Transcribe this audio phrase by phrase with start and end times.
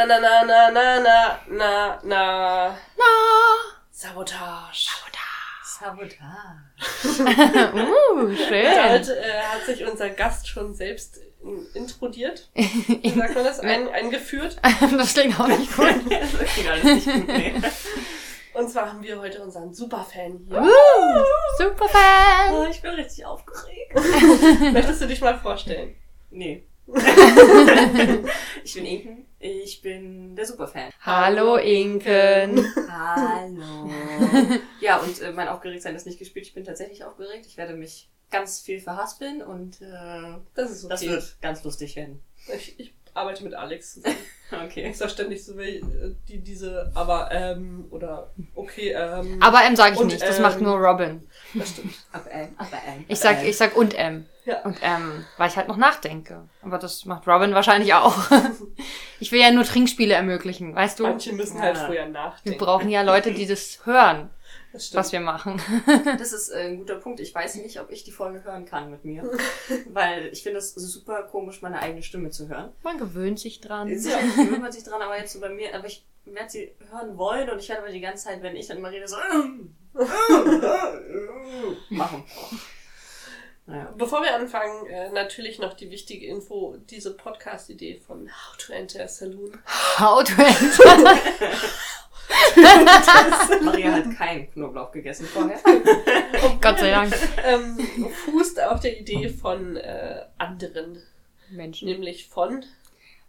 [0.00, 2.74] Na, na, na, na, na, na, na, na.
[2.96, 3.10] Na.
[3.90, 4.88] Sabotage.
[4.88, 5.62] Sabotage.
[5.62, 6.62] Sabotage.
[7.74, 8.64] uh, schön.
[8.64, 12.48] Damit äh, hat sich unser Gast schon selbst äh, introdiert.
[12.54, 13.60] Wie sagt man das?
[13.60, 14.56] Ein, eingeführt.
[14.96, 15.88] das klingt auch nicht gut.
[16.08, 17.54] das klingt alles nicht gut, nee.
[18.54, 20.62] Und zwar haben wir heute unseren Superfan hier.
[20.62, 21.24] Uh,
[21.58, 22.54] Superfan.
[22.54, 23.94] Oh, ich bin richtig aufgeregt.
[24.72, 25.94] Möchtest du dich mal vorstellen?
[26.30, 26.64] Nee.
[28.64, 29.29] ich bin Inken.
[29.42, 30.90] Ich bin der Superfan.
[31.00, 32.62] Hallo Inken.
[32.90, 33.90] Hallo.
[34.80, 36.46] Ja, und äh, mein Aufgeregtsein ist nicht gespielt.
[36.46, 37.46] Ich bin tatsächlich aufgeregt.
[37.46, 40.92] Ich werde mich ganz viel verhaspeln und äh, Das ist okay.
[40.92, 42.22] das wird ganz lustig werden.
[42.54, 44.16] Ich, ich arbeite mit Alex zusammen.
[44.52, 44.90] Okay.
[44.90, 49.40] Ich sag ständig so, wie, äh, die, diese, aber, ähm, oder, okay, ähm.
[49.40, 51.24] Aber M sage ich nicht, das ähm, macht nur Robin.
[51.54, 51.94] Das stimmt.
[52.10, 54.26] Aber, äh, aber, äh, Ich sag, ich sag und M.
[54.50, 54.62] Ja.
[54.62, 56.48] Und M, weil ich halt noch nachdenke.
[56.62, 58.16] Aber das macht Robin wahrscheinlich auch.
[59.22, 61.02] Ich will ja nur Trinkspiele ermöglichen, weißt du?
[61.02, 61.84] Manche müssen halt Ja.
[61.84, 62.58] vorher Wir nachdenken.
[62.58, 64.30] brauchen ja Leute, die das hören,
[64.72, 65.60] Das was wir machen.
[66.18, 67.20] Das ist äh, ein guter Punkt.
[67.20, 69.30] Ich weiß nicht, ob ich die Folge hören kann mit mir.
[69.90, 72.72] weil ich finde es super komisch, meine eigene Stimme zu hören.
[72.82, 73.88] Man gewöhnt sich dran.
[73.88, 77.18] Ja, gewöhnt man sich dran, aber jetzt so bei mir, aber ich werde sie hören
[77.18, 79.16] wollen und ich werde aber die ganze Zeit, wenn ich dann immer rede, so
[81.90, 82.24] machen.
[83.96, 89.04] Bevor wir anfangen, äh, natürlich noch die wichtige Info, diese Podcast-Idee von How to Enter
[89.04, 89.58] a Saloon.
[89.98, 91.16] How to enter.
[93.62, 95.60] Maria hat keinen Knoblauch gegessen vorher.
[96.60, 97.12] Gott sei Dank.
[97.44, 97.78] ähm,
[98.24, 101.02] fußt auf der Idee von äh, anderen,
[101.50, 101.88] Menschen.
[101.88, 102.64] nämlich von.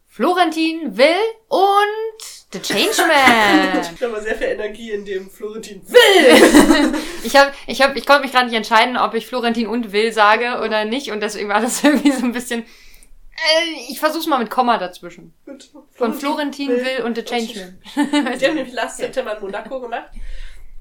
[0.07, 1.15] Florentin Will
[1.47, 3.81] und The Changeman.
[3.95, 6.93] Ich habe sehr viel Energie in dem Florentin Will.
[7.23, 10.11] Ich hab, ich hab, ich konnte mich gerade nicht entscheiden, ob ich Florentin und Will
[10.11, 12.63] sage oder nicht und deswegen war das irgendwie so ein bisschen.
[12.63, 15.33] Äh, ich versuch's mal mit Komma dazwischen.
[15.45, 15.69] Gut.
[15.93, 17.81] Von Florentin Will und The Changeman.
[17.95, 18.01] Die
[18.45, 20.09] haben nämlich Last September in Monaco gemacht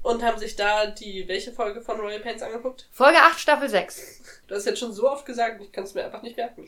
[0.03, 2.89] und haben sich da die welche Folge von Royal Pains angeguckt.
[2.91, 4.43] Folge 8, Staffel 6.
[4.47, 6.67] Du hast jetzt schon so oft gesagt, ich kann es mir einfach nicht merken.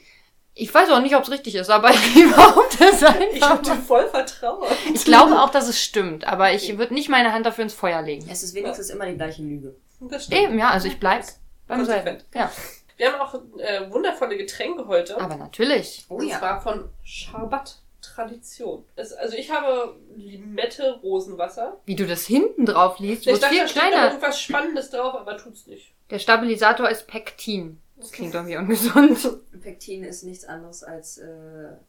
[0.56, 3.62] Ich weiß auch nicht, ob es richtig ist, aber ich behaupte es Ich habe einfach.
[3.62, 4.68] dir voll vertraut.
[4.94, 8.02] Ich glaube auch, dass es stimmt, aber ich würde nicht meine Hand dafür ins Feuer
[8.02, 8.28] legen.
[8.30, 9.76] Es ist wenigstens immer die gleiche Lüge.
[10.02, 10.42] Das stimmt.
[10.42, 11.24] Eben, ja, also ich bleib
[11.68, 12.06] beim selben.
[12.20, 12.26] Konsequent.
[12.36, 12.52] Ja,
[12.98, 15.20] Wir haben auch äh, wundervolle Getränke heute.
[15.20, 16.06] aber natürlich.
[16.10, 16.38] Oh und ja.
[16.38, 18.84] zwar von Schabat Tradition.
[18.98, 21.78] Es, also ich habe Limette Rosenwasser.
[21.86, 24.08] Wie du das hinten drauf liest, Ich dachte, viel da steht kleiner.
[24.08, 25.94] irgendwas Spannendes drauf, aber tut's nicht.
[26.10, 27.80] Der Stabilisator ist Pektin.
[27.96, 29.40] Das klingt irgendwie ungesund.
[29.62, 31.28] Pektin ist nichts anderes als äh,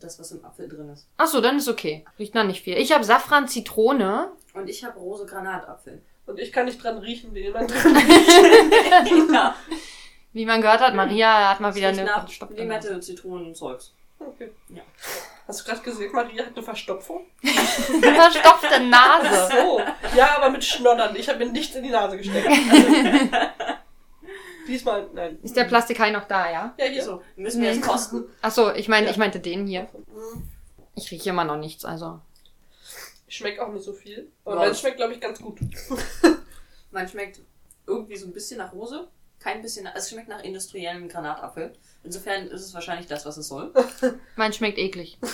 [0.00, 1.08] das, was im Apfel drin ist.
[1.16, 2.04] Ach so, dann ist okay.
[2.18, 2.76] Riecht nach nicht viel.
[2.76, 4.30] Ich habe Safran Zitrone.
[4.52, 6.02] Und ich habe Rose Granatapfel.
[6.26, 7.96] Und ich kann nicht dran riechen, wie jemand dran
[9.32, 9.56] ja.
[10.32, 13.56] Wie man gehört hat, Maria hat mal wieder Riecht eine nach verstopfte Limette, Zitronen und
[13.56, 13.92] Zeugs.
[14.18, 14.50] Okay.
[14.68, 14.82] Ja.
[15.46, 17.26] Hast du gerade gesagt, Maria hat eine Verstopfung?
[17.42, 18.14] Nase.
[18.14, 19.52] verstopfte Nase.
[19.52, 19.80] So.
[20.16, 21.14] Ja, aber mit Schnoddern.
[21.16, 22.46] Ich habe mir nichts in die Nase gesteckt.
[22.46, 22.86] Also,
[24.66, 25.38] diesmal, nein.
[25.42, 26.74] Ist der Plastikhai noch da, ja?
[26.78, 27.02] Ja, hier.
[27.02, 27.76] So, müssen wir Nee.
[27.76, 28.24] jetzt kosten?
[28.42, 29.12] Ach so, ich meine, Ja.
[29.12, 29.88] ich meinte den hier.
[30.94, 32.20] Ich rieche immer noch nichts, also.
[33.28, 34.30] Schmeckt auch nicht so viel.
[34.44, 35.58] Aber meins schmeckt, glaube ich, ganz gut.
[36.90, 37.40] Man schmeckt
[37.86, 39.08] irgendwie so ein bisschen nach Rose.
[39.40, 41.72] Kein bisschen, also es schmeckt nach industriellem Granatapfel.
[42.02, 43.72] Insofern ist es wahrscheinlich das, was es soll.
[44.36, 45.18] Mein schmeckt eklig.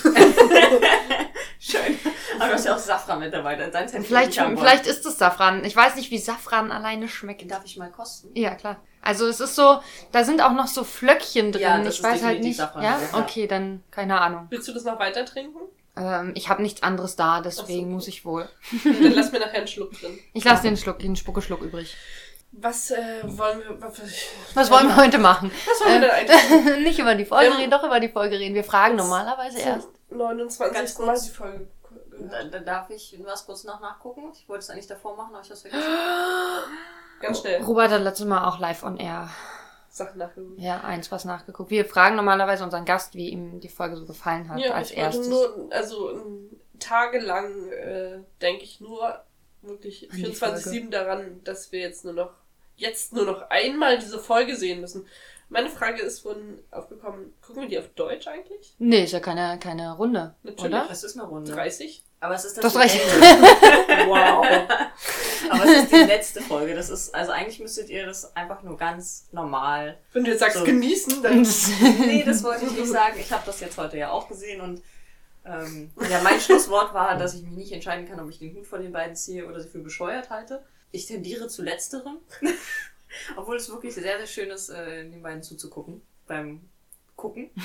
[2.41, 3.55] Aber du hast ja auch Safran mit dabei.
[3.59, 4.57] Ich Vielleicht, wollen.
[4.59, 5.65] vielleicht ist es Safran.
[5.65, 7.51] Ich weiß nicht, wie Safran alleine schmeckt.
[7.51, 8.31] Darf ich mal kosten?
[8.35, 8.77] Ja, klar.
[9.03, 9.81] Also es ist so,
[10.13, 11.63] da sind auch noch so Flöckchen drin.
[11.63, 12.57] Ja, das ich ist weiß halt nicht.
[12.59, 12.99] Safran, Ja?
[13.13, 13.19] ja.
[13.19, 14.47] Okay, dann keine Ahnung.
[14.51, 15.59] Willst du das noch weiter trinken?
[15.97, 17.95] Ähm, ich habe nichts anderes da, deswegen so.
[17.95, 18.49] muss ich wohl.
[18.85, 20.19] Dann lass mir nachher einen Schluck drin.
[20.35, 21.97] Ich lasse den Schluck, den Spuckeschluck übrig.
[22.53, 23.81] Was äh, wollen wir.
[23.81, 24.01] Was,
[24.55, 25.51] Was wollen wir heute machen?
[25.67, 26.79] was wollen wir denn eigentlich?
[26.85, 28.55] nicht über die Folge haben- reden, doch über die Folge reden.
[28.55, 29.89] Wir fragen normalerweise erst.
[30.09, 30.75] Zum 29.
[30.77, 31.25] Ganz Mal kurz.
[31.25, 31.69] die Folge
[32.65, 34.31] darf ich was kurz noch nachgucken.
[34.35, 35.85] Ich wollte es eigentlich davor machen, aber ich hab's vergessen.
[37.21, 37.63] Ganz schnell.
[37.63, 39.29] Robert hat letztes Mal auch live on air.
[39.91, 40.59] Sachen nachgeholt.
[40.59, 41.71] Ja, eins was nachgeguckt.
[41.71, 44.97] Wir fragen normalerweise unseren Gast, wie ihm die Folge so gefallen hat Ja, als ich
[44.97, 45.29] erstes.
[45.29, 46.21] nur, also
[46.79, 49.21] tagelang äh, denke ich nur
[49.63, 52.31] wirklich An die 24-7 daran, dass wir jetzt nur noch,
[52.77, 55.07] jetzt nur noch einmal diese Folge sehen müssen.
[55.49, 58.75] Meine Frage ist vorhin aufgekommen, gucken wir die auf Deutsch eigentlich?
[58.79, 60.73] Nee, ist ja keine, keine Runde, Natürlich.
[60.73, 60.87] oder?
[60.89, 61.51] Das ist eine Runde.
[61.51, 62.05] 30?
[62.21, 63.01] Aber es ist Du hast das recht.
[64.07, 64.47] Wow.
[65.51, 66.75] Aber es ist die letzte Folge.
[66.75, 69.99] Das ist, also eigentlich müsstet ihr das einfach nur ganz normal.
[70.13, 70.65] Wenn du jetzt sagst So.
[70.65, 71.43] genießen, dann
[71.99, 73.17] Nee, das wollte ich nicht sagen.
[73.19, 74.83] Ich habe das jetzt heute ja auch gesehen und
[75.45, 78.67] ähm, ja, mein Schlusswort war, dass ich mich nicht entscheiden kann, ob ich den Hut
[78.67, 80.63] vor den beiden ziehe oder sie für bescheuert halte.
[80.93, 82.19] Ich tendiere zu letzterem.
[83.37, 86.61] Obwohl es wirklich sehr, sehr schön ist, äh, den beiden zuzugucken beim
[87.21, 87.51] gucken.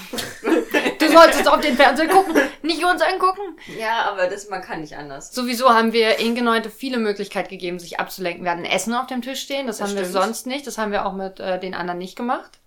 [1.00, 3.58] Du solltest auf den Fernseher gucken, nicht uns angucken.
[3.80, 5.34] Ja, aber das, man kann nicht anders.
[5.34, 8.44] Sowieso haben wir Inge heute viele Möglichkeiten gegeben, sich abzulenken.
[8.44, 10.24] Wir hatten Essen auf dem Tisch stehen, das, Das haben wir stimmt.
[10.24, 10.66] sonst nicht.
[10.68, 12.60] Das haben wir auch mit äh, den anderen nicht gemacht.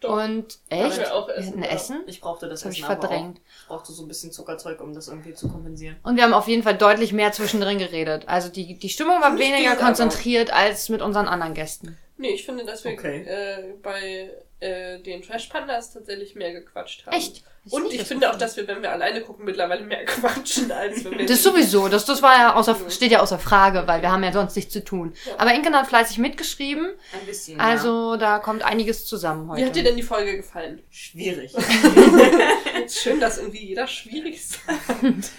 [0.00, 0.22] Doch.
[0.22, 0.98] Und echt?
[0.98, 1.68] wir auch Wir Essen, hatten ja.
[1.70, 2.00] Essen?
[2.06, 3.38] Ich brauchte das Das hab ich Essen aber verdrängt.
[3.38, 3.60] Auch.
[3.62, 5.96] Ich brauchte so ein bisschen Zuckerzeug, um das irgendwie zu kompensieren.
[6.02, 8.24] Und wir haben auf jeden Fall deutlich mehr zwischendrin geredet.
[8.28, 11.96] Also die, die Stimmung war ich weniger konzentriert als mit unseren anderen Gästen.
[12.16, 13.22] Nee, ich finde, dass wir Okay.
[13.22, 14.30] äh, bei
[14.64, 17.16] äh, den Trash Pandas tatsächlich mehr gequatscht haben.
[17.16, 17.44] Echt?
[17.70, 21.04] Und nicht ich finde auch, dass wir, wenn wir alleine gucken, mittlerweile mehr quatschen, als
[21.04, 21.26] wenn wir.
[21.26, 22.90] Das sowieso, das, das war ja außer, Mhm.
[22.90, 25.14] steht ja außer Frage, weil wir haben ja sonst nichts zu tun.
[25.26, 25.32] Ja.
[25.38, 26.86] Aber Inken hat fleißig mitgeschrieben,
[27.18, 27.58] Ein bisschen.
[27.60, 29.62] also da kommt einiges zusammen heute.
[29.62, 30.78] Wie hat dir denn die Folge gefallen?
[30.78, 30.84] ja.
[30.90, 31.54] schwierig.
[32.84, 35.30] Ist schön, dass irgendwie jeder schwierig sagt.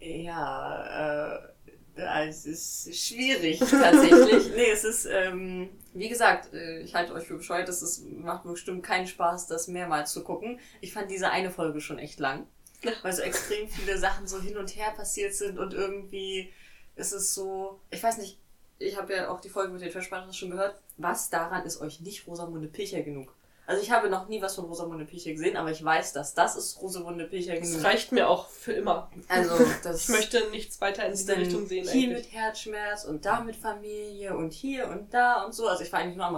[0.00, 1.36] ja,
[1.96, 4.50] äh, es ist schwierig tatsächlich.
[4.54, 8.44] nee, es ist, ähm, wie gesagt, äh, ich halte euch für bescheuert, es ist, macht
[8.44, 10.60] bestimmt keinen Spaß, das mehrmals zu gucken.
[10.80, 12.46] Ich fand diese eine Folge schon echt lang.
[13.02, 16.52] Weil so extrem viele Sachen so hin und her passiert sind und irgendwie
[16.94, 18.38] ist es so, ich weiß nicht,
[18.78, 22.00] ich habe ja auch die Folge mit den Versprechern schon gehört, was daran ist euch
[22.00, 23.34] nicht Rosamunde Pilcher genug?
[23.66, 26.54] Also ich habe noch nie was von Rosamunde Pilcher gesehen, aber ich weiß, dass das
[26.56, 27.84] ist Rosamunde Pilcher Das genug.
[27.84, 29.10] reicht mir auch für immer.
[29.28, 32.26] Also das Ich möchte nichts weiter in diese Richtung sehen hier eigentlich.
[32.26, 35.66] mit Herzschmerz und da mit Familie und hier und da und so.
[35.68, 36.36] Also ich war eigentlich nur am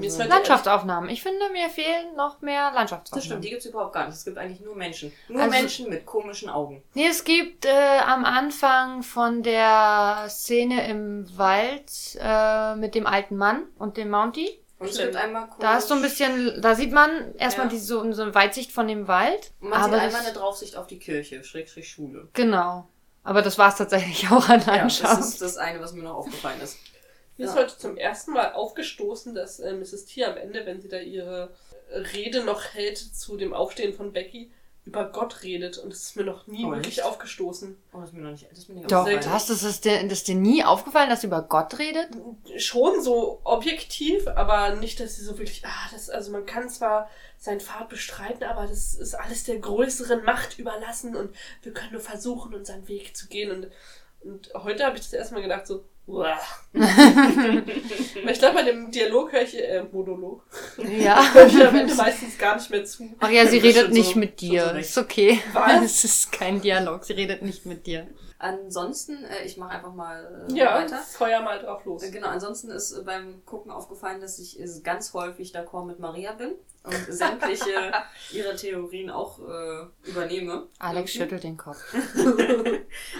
[0.00, 1.10] ist Also, halt- Landschaftsaufnahmen.
[1.10, 3.24] Ich finde, mir fehlen noch mehr das Landschaftsaufnahmen.
[3.24, 4.14] stimmt, die gibt's überhaupt gar nicht.
[4.16, 5.12] Es gibt eigentlich nur Menschen.
[5.28, 6.82] Nur Also- Menschen mit komischen Augen.
[6.94, 11.90] Nee, es gibt äh, am Anfang von der Szene im Wald
[12.20, 14.58] äh, mit dem alten Mann und dem Mountie.
[14.90, 17.72] Und gibt einmal komisch, Da ist so ein bisschen, da sieht man erstmal Ja.
[17.72, 19.52] die, so, so eine Weitsicht von dem Wald.
[19.60, 22.28] Man aber sieht einmal eine Draufsicht auf die Kirche, Schrägstrich Schule.
[22.32, 22.88] Genau.
[23.24, 25.20] Aber das war es tatsächlich auch an Ja, das Landschaft.
[25.20, 26.76] ist das eine, was mir noch aufgefallen ist.
[27.38, 27.62] Mir ist Ja.
[27.62, 30.04] heute zum ersten Mal aufgestoßen, dass äh, Mrs.
[30.06, 31.50] T am Ende, wenn sie da ihre
[32.14, 34.50] Rede noch hält zu dem Aufstehen von Becky,
[34.84, 35.78] über Gott redet.
[35.78, 37.06] Und das ist mir noch nie Oh, wirklich echt?
[37.06, 37.76] aufgestoßen.
[37.92, 39.24] Oh, das ist mir noch nicht, das ist mir nicht Doch, aufgefallen.
[39.32, 42.08] das, das, ist dir, das ist dir nie aufgefallen, dass sie über Gott redet?
[42.56, 47.08] Schon so objektiv, aber nicht, dass sie so wirklich, ah, das, also man kann zwar
[47.38, 52.00] seinen Pfad bestreiten, aber das ist alles der größeren Macht überlassen und wir können nur
[52.00, 53.50] versuchen, unseren Weg zu gehen.
[53.52, 53.70] Und,
[54.22, 55.84] und heute habe ich das erstmal gedacht, so,
[56.74, 60.42] ich glaube, bei dem Dialog höre ich, äh, Monolog,
[60.78, 61.22] Ja.
[61.34, 63.08] höre ich am Ende meistens gar nicht mehr zu.
[63.20, 64.70] Ach ja, sie redet nicht so- mit dir.
[64.70, 65.40] so ist okay.
[65.52, 65.82] Was?
[65.84, 67.04] Es ist kein Dialog.
[67.04, 68.06] Sie redet nicht mit dir.
[68.38, 70.98] Ansonsten, äh, ich mache einfach mal äh, Ja, weiter.
[70.98, 72.02] feuer mal drauf los.
[72.02, 76.00] Äh, Genau, ansonsten ist äh, beim Gucken aufgefallen, dass ich äh, ganz häufig d'accord mit
[76.00, 76.52] Maria bin
[76.84, 77.92] und sämtliche
[78.32, 80.66] ihrer Theorien auch äh, übernehme.
[80.78, 81.18] Alex Irgendwie.
[81.18, 81.78] schüttelt den Kopf.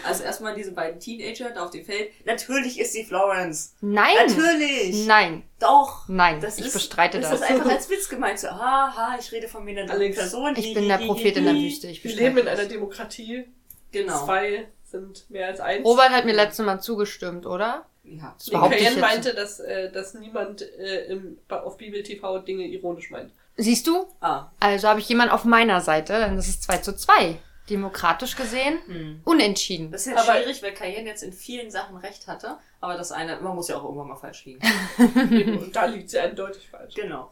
[0.04, 2.10] Also erstmal diese beiden Teenager da auf dem Feld.
[2.26, 3.74] Natürlich ist sie Florence.
[3.80, 4.14] Nein!
[4.26, 5.06] Natürlich.
[5.06, 6.06] Nein, Doch.
[6.08, 7.30] nein, Das ich ist, bestreite das.
[7.30, 7.40] das.
[7.40, 8.38] ist einfach als Witz gemeint.
[8.38, 10.54] So, haha, ich rede von mir in Alex, Person.
[10.56, 11.54] Ich bin der Prophet in der.
[11.54, 11.86] Wüste.
[11.88, 13.44] Ich Wir leben in einer Demokratie.
[13.92, 14.24] Genau.
[14.24, 15.86] Zwei sind mehr als eins.
[15.86, 17.86] Robert hat mir letztes Mal zugestimmt, oder?
[18.04, 18.34] Ja.
[18.36, 18.98] Das Nee, jetzt.
[18.98, 23.32] meinte, dass, äh, dass niemand äh, im, auf Bibel TV Dinge ironisch meint.
[23.56, 24.06] Siehst du?
[24.20, 24.46] Ah.
[24.60, 27.38] Also habe ich jemanden auf meiner Seite, denn das ist 2 zu 2.
[27.70, 29.20] Demokratisch gesehen, Hm.
[29.24, 29.92] unentschieden.
[29.92, 32.58] Das ist jetzt Aber- schwierig, weil Cayenne jetzt in vielen Sachen recht hatte.
[32.80, 34.60] Aber das eine, man muss ja auch irgendwann mal falsch liegen.
[35.60, 36.94] Und da liegt sie eindeutig falsch.
[36.94, 37.30] genau.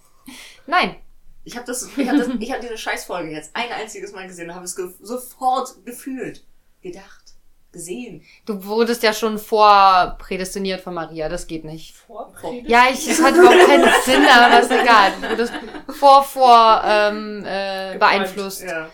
[0.67, 0.97] Nein,
[1.43, 4.51] Ich habe das, ich habe das, ich habe diese Scheißfolge jetzt ein einziges Mal gesehen
[4.51, 6.45] und habe es ge sofort gefühlt,
[6.83, 7.20] gedacht,
[7.73, 8.23] gesehen.
[8.47, 11.95] du wurdest ja schon vorprädestiniert von Maria, das geht nicht.
[11.97, 12.69] Vorpredigt?
[12.69, 15.13] Ja, ich, es hat überhaupt keinen Sinn, aber das ist egal.
[15.21, 15.53] Du wurdest
[15.89, 18.63] vor, vor ähm, äh, beeinflusst.
[18.63, 18.85] Ja.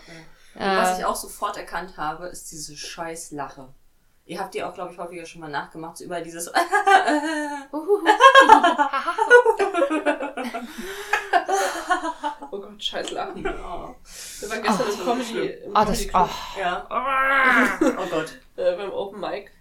[0.55, 3.67] Und was Äh, ich auch sofort erkannt habe, ist diese Scheißlache.
[4.27, 6.51] Ihr habt die auch, glaube ich, häufiger schon mal nachgemacht, so über dieses.
[12.51, 13.45] Oh Gott, scheiß Lachen.
[13.45, 13.95] Oh.
[14.39, 16.59] Wir waren gestern Oh, im Comedy, im Ah, Comedy das, oh.
[16.59, 16.87] Ja.
[17.81, 18.39] Oh Gott.
[18.55, 19.51] äh, beim Open Mic.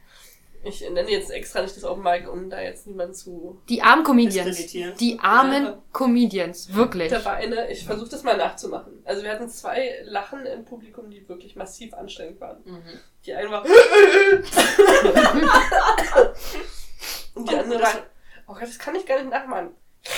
[0.66, 3.60] Ich nenne jetzt extra nicht das Open Mic, um da jetzt niemanden zu...
[3.68, 4.66] Die armen Comedians.
[4.66, 5.78] Die armen Ja.
[5.92, 7.10] Comedians, wirklich.
[7.10, 9.00] Da war eine, ich versuche das mal nachzumachen.
[9.04, 12.58] Also wir hatten zwei Lachen im Publikum, die wirklich massiv anstrengend waren.
[12.64, 12.82] Mhm.
[13.24, 13.64] Die eine war...
[17.34, 17.90] Und die Oh, andere war...
[18.48, 19.70] Oh Gott, das kann ich gar nicht nachmachen.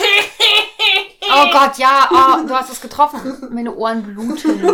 [1.31, 3.49] Oh Gott, ja, oh, du hast es getroffen.
[3.51, 4.65] Meine Ohren bluten.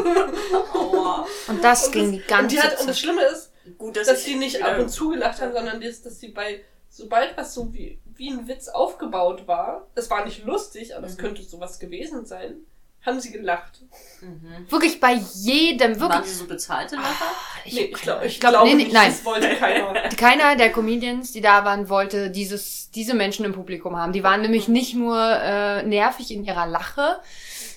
[0.73, 1.27] Aua.
[1.49, 2.97] Und das Und ging das- die Und, ganze die hat, und das Zeit.
[2.99, 6.03] Schlimme ist, Gut, dass, dass ich die nicht ab und zu gelacht haben, sondern dass,
[6.03, 10.45] dass sie bei, sobald was so wie, wie ein Witz aufgebaut war, das war nicht
[10.45, 11.21] lustig, aber es Mhm.
[11.21, 12.57] könnte sowas gewesen sein,
[13.05, 13.81] haben sie gelacht.
[14.23, 14.67] Mhm.
[14.71, 16.31] Wirklich bei jedem, Waren wirklich.
[16.33, 17.27] sie so bezahlte Lacher?
[17.67, 19.11] Ich, nee, ich, glaub, ich, glaub, glaube nee, nee, nicht, nein.
[19.11, 19.93] das wollte keiner.
[20.17, 24.13] Keiner der Comedians, die da waren, wollte dieses, diese Menschen im Publikum haben.
[24.13, 27.21] Die waren nämlich nicht nur äh, nervig in ihrer Lache,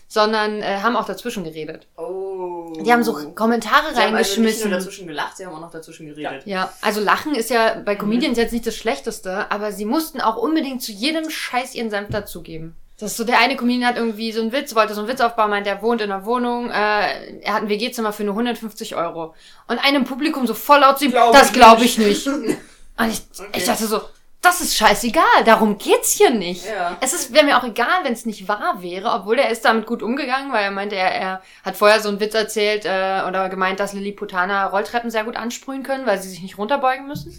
[0.07, 1.87] sondern äh, haben auch dazwischen geredet.
[1.97, 2.73] Oh.
[2.81, 4.69] Die haben so Kommentare Sie haben also nicht reingeschmissen.
[4.69, 6.43] nur dazwischen gelacht, sie haben auch noch dazwischen geredet.
[6.45, 7.99] Ja, also Lachen ist ja bei Mhm.
[7.99, 12.09] Comedians jetzt nicht das Schlechteste, aber sie mussten auch unbedingt zu jedem Scheiß ihren Senf
[12.09, 12.75] dazugeben.
[12.99, 15.21] Das ist so, der eine Comedian hat irgendwie so einen Witz, wollte so einen Witz
[15.21, 18.95] aufbauen, meint, er wohnt in einer Wohnung, äh, er hat ein WG-Zimmer für nur 150
[18.95, 19.35] Euro.
[19.67, 22.25] Und einem Publikum so voll laut zu ihm, Glaub das glaube ich nicht.
[22.97, 23.49] Und ich, Okay.
[23.55, 24.01] ich dachte so,
[24.41, 26.65] das ist scheißegal, darum geht's hier nicht.
[26.65, 26.95] Ja.
[27.01, 29.87] Es ist, wäre mir auch egal, wenn es nicht wahr wäre, obwohl er ist damit
[29.87, 33.49] gut umgegangen, weil er meinte, er, er hat vorher so einen Witz erzählt äh, oder
[33.49, 37.33] gemeint, dass Lilliputaner Rolltreppen sehr gut ansprühen können, weil sie sich nicht runterbeugen müssen.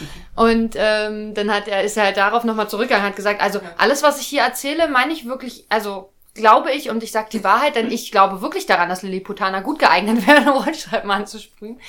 [0.36, 4.02] Und ähm, dann hat er, ist er halt darauf nochmal zurückgegangen, hat gesagt, also alles,
[4.02, 7.76] was ich hier erzähle, meine ich wirklich, also glaube ich und ich sage die Wahrheit,
[7.76, 11.80] denn ich glaube wirklich daran, dass Lilliputaner gut geeignet wären, Rolltreppen anzusprühen.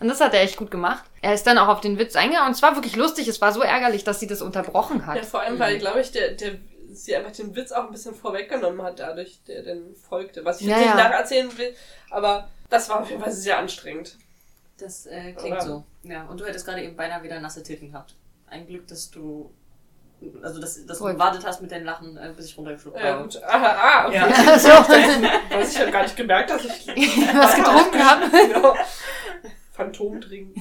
[0.00, 1.04] Und das hat er echt gut gemacht.
[1.20, 3.52] Er ist dann auch auf den Witz eingegangen und es war wirklich lustig, es war
[3.52, 5.16] so ärgerlich, dass sie das unterbrochen hat.
[5.16, 6.56] Ja, vor allem, weil, glaube ich, der, der,
[6.90, 10.44] sie einfach den Witz auch ein bisschen vorweggenommen hat, dadurch, der dann folgte.
[10.44, 11.08] Was ich Ja, jetzt nicht ja.
[11.08, 11.74] nacherzählen will,
[12.10, 14.16] aber das war auf jeden Fall sehr anstrengend.
[14.78, 15.62] Das äh, klingt Oder?
[15.62, 15.84] so.
[16.02, 18.14] Ja, und du hättest gerade eben beinahe wieder nasse Titten gehabt.
[18.46, 19.52] Ein Glück, dass du.
[20.42, 23.22] Also, dass, dass du gewartet hast mit deinen Lachen, äh, bis ich runtergeschluckt Ja, habe.
[23.24, 23.42] gut.
[23.42, 24.16] Aha, ah, okay.
[24.16, 24.58] Ja.
[24.58, 24.68] so,
[25.58, 26.86] Was ich habe gar nicht gemerkt, dass ich
[27.34, 28.30] was getrunken habe.
[28.30, 28.74] Genau.
[29.72, 30.60] Phantom trinken.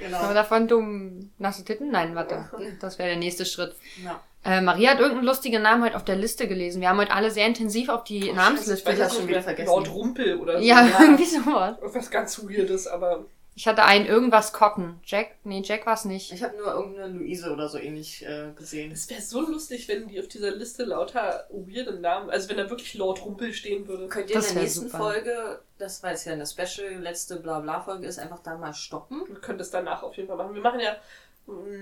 [0.00, 0.18] Genau.
[0.18, 1.90] Aber davon dumm nasse Titten?
[1.90, 2.50] Nein, warte.
[2.80, 3.74] Das wäre der nächste Schritt.
[4.04, 4.20] Ja.
[4.44, 6.80] Äh, Maria hat irgendeinen lustigen Namen heute auf der Liste gelesen.
[6.80, 9.68] Wir haben heute alle sehr intensiv auf die Ich Namensliste weiß das schon wieder vergessen.
[9.68, 10.64] Lord Rumpel oder so.
[10.64, 11.00] Ja, Ja.
[11.00, 11.76] irgendwie sowas.
[11.80, 14.98] Irgendwas ganz Weirdes, aber Ich hatte einen irgendwas Cotton.
[15.04, 15.36] Jack?
[15.44, 16.32] Nee, Jack war's nicht.
[16.32, 18.92] Ich habe nur irgendeine Luise oder so ähnlich äh, gesehen.
[18.92, 22.70] es wäre so lustig, wenn die auf dieser Liste lauter weirde Namen, also wenn da
[22.70, 24.08] wirklich Lord Rumpel stehen würde.
[24.08, 24.98] Könnt ihr in Das der wär nächsten super.
[24.98, 29.22] Folge, das weil es ja eine Special letzte Blabla-Folge ist, einfach da mal stoppen?
[29.28, 30.54] Wir können das danach auf jeden Fall machen.
[30.54, 30.96] Wir machen ja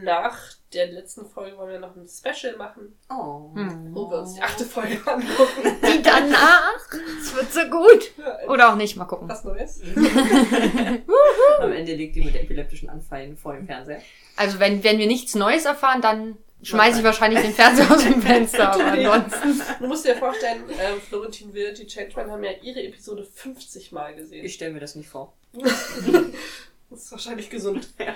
[0.02, 0.38] nach
[0.72, 3.50] der letzten Folge wollen wir noch ein Special machen, Oh.
[3.54, 3.94] Hm.
[3.94, 5.76] wo wir uns die achte Folge angucken.
[5.86, 6.80] Die danach?
[7.20, 8.10] Es wird so gut.
[8.48, 9.28] Oder auch nicht, mal gucken.
[9.28, 9.80] Was Neues?
[11.60, 14.00] Am Ende liegt die mit epileptischen Anfällen vor dem Fernseher.
[14.36, 18.22] Also wenn, wenn wir nichts Neues erfahren, dann schmeiße ich wahrscheinlich den Fernseher aus dem
[18.22, 18.72] Fenster.
[18.72, 19.62] Aber ansonsten.
[19.80, 24.14] Du musst dir vorstellen, ähm, Florentin Will, die Changeman haben ja ihre Episode 50 Mal
[24.14, 24.44] gesehen.
[24.44, 25.32] Ich stelle mir das nicht vor.
[25.52, 27.88] Das ist wahrscheinlich gesund.
[27.98, 28.14] Ja.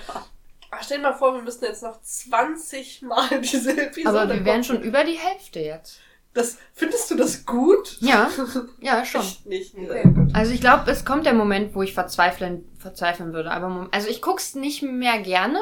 [0.76, 4.44] Ach, stell dir mal vor, wir müssten jetzt noch 20 Mal diese Episode Aber wir
[4.44, 6.00] wären schon über die Hälfte jetzt.
[6.32, 7.96] Das, findest du das gut?
[8.00, 8.28] Ja,
[8.80, 9.22] ja, schon.
[9.44, 9.90] Ich nicht.
[9.90, 10.12] Okay.
[10.32, 13.52] Also ich glaube, es kommt der Moment, wo ich verzweifeln, verzweifeln würde.
[13.52, 15.60] Aber mom- also ich guck's nicht mehr gerne.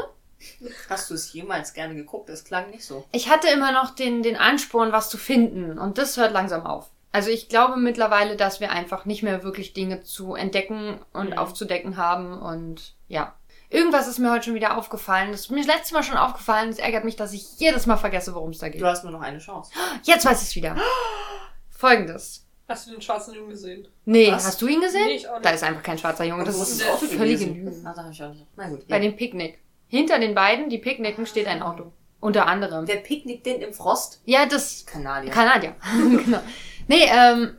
[0.88, 2.28] Hast du es jemals gerne geguckt?
[2.30, 3.04] Das klang nicht so.
[3.12, 5.78] Ich hatte immer noch den, den Ansporn, was zu finden.
[5.78, 6.88] Und das hört langsam auf.
[7.12, 11.38] Also ich glaube mittlerweile, dass wir einfach nicht mehr wirklich Dinge zu entdecken und Mhm.
[11.38, 12.40] aufzudecken haben.
[12.40, 13.34] Und ja.
[13.72, 15.32] Irgendwas ist mir heute schon wieder aufgefallen.
[15.32, 16.68] Das ist mir das letzte Mal schon aufgefallen.
[16.68, 18.80] Es ärgert mich, dass ich jedes Mal vergesse, worum es da geht.
[18.82, 19.72] Du hast nur noch eine Chance.
[20.02, 20.76] Jetzt weiß ich es wieder.
[21.70, 22.46] Folgendes.
[22.68, 23.88] Hast du den schwarzen Jungen gesehen?
[24.04, 24.46] Nee, Was?
[24.46, 25.06] hast du ihn gesehen?
[25.06, 25.44] Nee, ich auch nicht.
[25.44, 26.44] Da ist einfach kein schwarzer Junge.
[26.44, 27.46] Das ist Auto völlige?
[27.46, 27.72] Lüge.
[27.84, 28.34] Ah, auch.
[28.56, 28.86] Na gut.
[28.88, 29.02] Bei Ja.
[29.02, 29.58] dem Picknick.
[29.88, 31.92] Hinter den beiden, die picknicken, steht ein Auto.
[32.20, 32.86] Unter anderem.
[32.86, 34.20] Wer picknickt denn im Frost?
[34.24, 35.32] Ja, das Kanadier.
[35.32, 35.74] Kanadier.
[36.24, 36.40] genau.
[36.88, 37.56] Nee, ähm,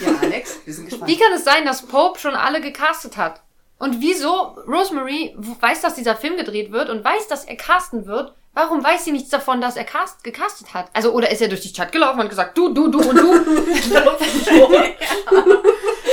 [0.00, 1.10] ja, Alex, wir sind gespannt.
[1.10, 3.42] wie kann es sein, dass Pope schon alle gecastet hat?
[3.78, 8.34] Und wieso Rosemary weiß, dass dieser Film gedreht wird und weiß, dass er casten wird?
[8.54, 10.86] Warum weiß sie nichts davon, dass er cast, gecastet hat?
[10.92, 13.34] Also, oder ist er durch die Stadt gelaufen und gesagt, du, du, du und du?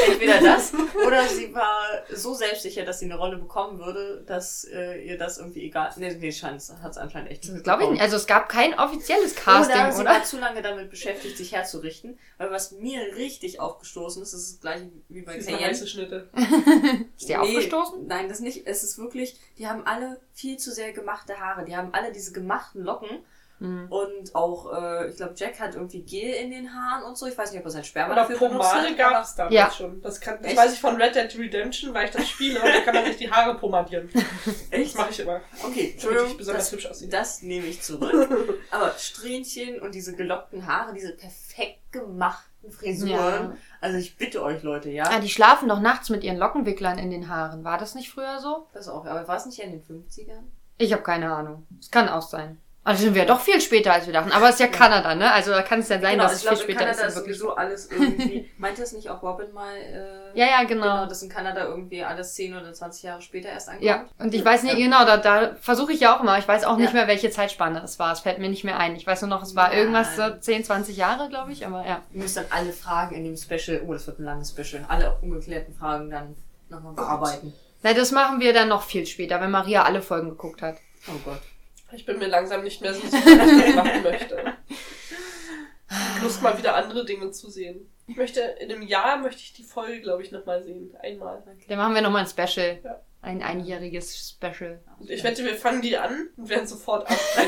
[0.08, 0.74] Entweder das
[1.06, 5.38] oder sie war so selbstsicher, dass sie eine Rolle bekommen würde, dass äh, ihr das
[5.38, 5.92] irgendwie egal.
[5.98, 7.44] Nee, nee, Chance hat es anscheinend echt.
[7.64, 8.02] Glaube ich nicht.
[8.02, 9.92] Also, es gab kein offizielles Casting, oder oder?
[9.94, 12.18] sie war zu lange damit beschäftigt, sich herzurichten.
[12.38, 15.68] Weil was mir richtig aufgestoßen ist, ist das gleiche wie bei Diese Cayenne.
[15.68, 16.30] heiße Schnitte.
[17.18, 18.08] Ist die aufgestoßen?
[18.08, 18.66] Nein, das nicht.
[18.66, 21.66] Es ist wirklich, die haben alle viel zu sehr gemachte Haare.
[21.66, 23.10] Die haben alle diese gemachten Locken.
[23.60, 23.92] Hm.
[23.92, 27.28] Und auch, äh, ich glaube, Jack hat irgendwie Gel in den Haaren und so.
[27.28, 29.54] Ich weiß nicht, ob er sein Sperma Aber dafür benutzt Pomade hat, gab es damals
[29.54, 29.70] Ja.
[29.70, 30.02] schon.
[30.02, 30.58] Das, kann, das Echt?
[30.58, 33.18] weiß ich von Red Dead Redemption, weil ich das spiele und da kann man sich
[33.18, 34.10] die Haare pomadieren.
[34.46, 34.98] Das Echt?
[34.98, 35.42] mache ich immer.
[35.60, 37.10] Okay, Damit ich Entschuldigung, besonders das, hübsch aussehe.
[37.10, 38.58] das nehme ich zurück.
[38.72, 43.12] Aber Strähnchen und diese gelockten Haare, diese perfekt gemachten Frisuren.
[43.14, 43.58] Ja.
[43.80, 45.04] Also ich bitte euch, Leute, ja.
[45.08, 47.64] Ah, die schlafen doch nachts mit ihren Lockenwicklern in den Haaren.
[47.64, 48.66] War das nicht früher so?
[48.74, 49.06] Das auch.
[49.06, 50.46] Aber war es nicht in den 50ern?
[50.78, 51.66] Ich habe keine Ahnung.
[51.80, 52.58] Es kann auch sein.
[52.84, 54.32] Also sind wir doch viel später, als wir dachten.
[54.32, 55.32] Aber es ist ja Kanada, ne?
[55.32, 57.04] Also da kann es ja sein, genau, dass ich es glaube, viel in später Kanada
[57.06, 57.14] ist.
[57.14, 58.52] ist und wirklich- sowieso alles irgendwie...
[58.58, 59.76] Meinte das nicht auch Robin mal?
[59.76, 60.82] Äh, Ja, ja, genau.
[60.82, 63.86] Genau, dass in Kanada irgendwie alles 10 oder 20 Jahre später erst ankommt.
[63.86, 66.40] Ja, und ich weiß nicht, genau, da, da versuche ich ja auch immer.
[66.40, 66.94] Ich weiß auch nicht Ja.
[67.02, 68.14] mehr, welche Zeitspanne es war.
[68.14, 68.96] Es fällt mir nicht mehr ein.
[68.96, 69.78] Ich weiß nur noch, es war Nein.
[69.78, 72.02] irgendwas so 10, 20 Jahre, glaube ich, aber ja.
[72.12, 75.16] Ihr müsst dann alle Fragen in dem Special, oh, das wird ein langes Special, alle
[75.22, 76.36] ungeklärten Fragen dann
[76.70, 77.54] nochmal bearbeiten.
[77.84, 80.78] Na, das machen wir dann noch viel später, wenn Maria alle Folgen geguckt hat.
[81.08, 81.42] Oh Gott.
[81.94, 84.54] Ich bin mir langsam nicht mehr so sicher, was ich machen möchte.
[86.22, 87.92] Lust, mal wieder andere Dinge zu sehen.
[88.08, 90.96] Ich möchte, in einem Jahr möchte ich die Folge, glaube ich, nochmal sehen.
[91.02, 91.44] Einmal.
[91.68, 92.80] Dann machen wir nochmal ein Special.
[92.84, 93.02] Ja.
[93.22, 94.80] Ein einjähriges Special.
[95.00, 97.20] Und ich wette, wir fangen die an und werden sofort ab.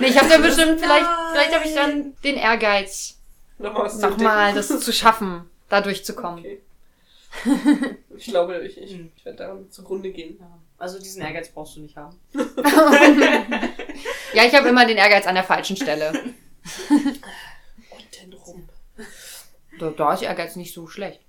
[0.00, 3.18] Nee, ich habe dann bestimmt, vielleicht, vielleicht habe ich dann den Ehrgeiz,
[3.58, 6.40] nochmal nochmal das zu schaffen, da durchzukommen.
[6.40, 6.60] Okay.
[8.16, 10.36] Ich glaube, ich, ich, ich werde daran zugrunde gehen.
[10.38, 10.58] Ja.
[10.78, 12.20] Also diesen Ehrgeiz brauchst du nicht haben.
[14.34, 16.10] Ja, ich habe immer den Ehrgeiz an der falschen Stelle.
[16.90, 18.68] Und denn rum.
[19.78, 21.20] Da, da ist Ehrgeiz nicht so schlecht.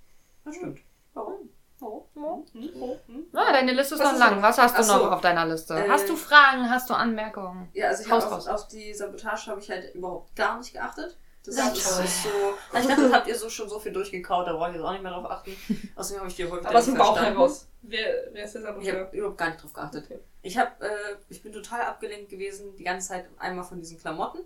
[0.46, 0.80] Das stimmt.
[1.14, 1.50] Warum?
[1.82, 2.06] Oh.
[2.16, 2.46] Oh.
[2.54, 3.26] Hm?
[3.34, 4.42] Ah, deine Liste ist Was noch ist lang.
[4.42, 4.98] Was hast du Ach so.
[4.98, 5.74] noch auf deiner Liste?
[5.74, 6.70] Äh, hast du Fragen?
[6.70, 7.68] Hast du Anmerkungen?
[7.74, 11.18] Ja, also ich auf, auf die Sabotage habe ich halt überhaupt gar nicht geachtet.
[11.46, 12.06] Das ist toll.
[12.08, 12.30] so.
[12.72, 14.84] Na, Ich dachte, das habt ihr so schon so viel durchgekaut, da brauche ich jetzt
[14.86, 15.52] auch nicht mehr drauf achten.
[15.96, 17.38] Außerdem habe ich die häufig Aber aus dem nicht Bauch verstanden.
[17.38, 17.68] heraus.
[17.82, 19.00] Wer, wer ist der Ich Saboteur?
[19.06, 20.06] habe überhaupt gar nicht drauf geachtet.
[20.06, 20.20] Okay.
[20.42, 24.40] Ich habe, äh, ich bin total abgelenkt gewesen die ganze Zeit einmal von diesen Klamotten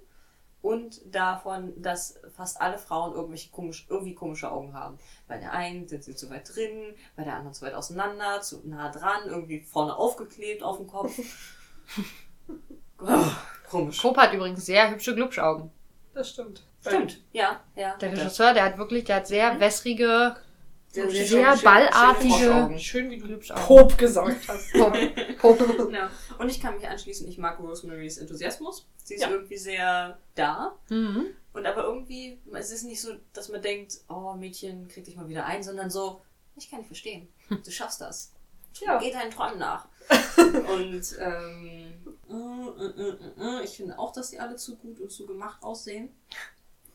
[0.64, 4.98] und davon, dass fast alle Frauen irgendwelche komisch, irgendwie komische Augen haben.
[5.28, 8.62] Bei der einen sind sie zu weit drin, bei der anderen zu weit auseinander, zu
[8.68, 11.16] nah dran, irgendwie vorne aufgeklebt auf dem Kopf.
[13.00, 13.26] oh,
[13.70, 14.02] komisch.
[14.02, 15.70] Coop hat übrigens sehr hübsche Glubschaugen.
[16.14, 16.64] Das stimmt.
[16.82, 17.96] Stimmt, ja, ja.
[17.98, 18.18] Der er.
[18.18, 20.36] Regisseur, der hat wirklich, der hat sehr wässrige,
[20.90, 22.80] Sehr, sehr schön- ballartige- Augen.
[22.80, 23.38] Schön, wie du.
[23.56, 24.74] Pop gesagt hast.
[24.74, 24.96] Pop,
[25.40, 25.92] Pop.
[25.92, 26.10] Ja.
[26.40, 28.88] Und ich kann mich anschließen, ich mag Rosemarys Enthusiasmus.
[29.04, 29.30] Sie ist Ja.
[29.30, 30.76] irgendwie sehr da.
[30.90, 31.26] Mhm.
[31.54, 35.28] Und aber irgendwie, es ist nicht so, dass man denkt, oh Mädchen, krieg dich mal
[35.28, 36.22] wieder ein, sondern so,
[36.56, 37.28] ich kann dich verstehen.
[37.50, 38.32] Du schaffst das.
[38.80, 39.00] Ja.
[39.00, 39.88] Geh deinen Träumen nach.
[40.38, 41.94] und ähm,
[42.30, 45.62] äh, äh, äh, äh, ich finde auch, dass sie alle zu gut und zu gemacht
[45.64, 46.10] aussehen.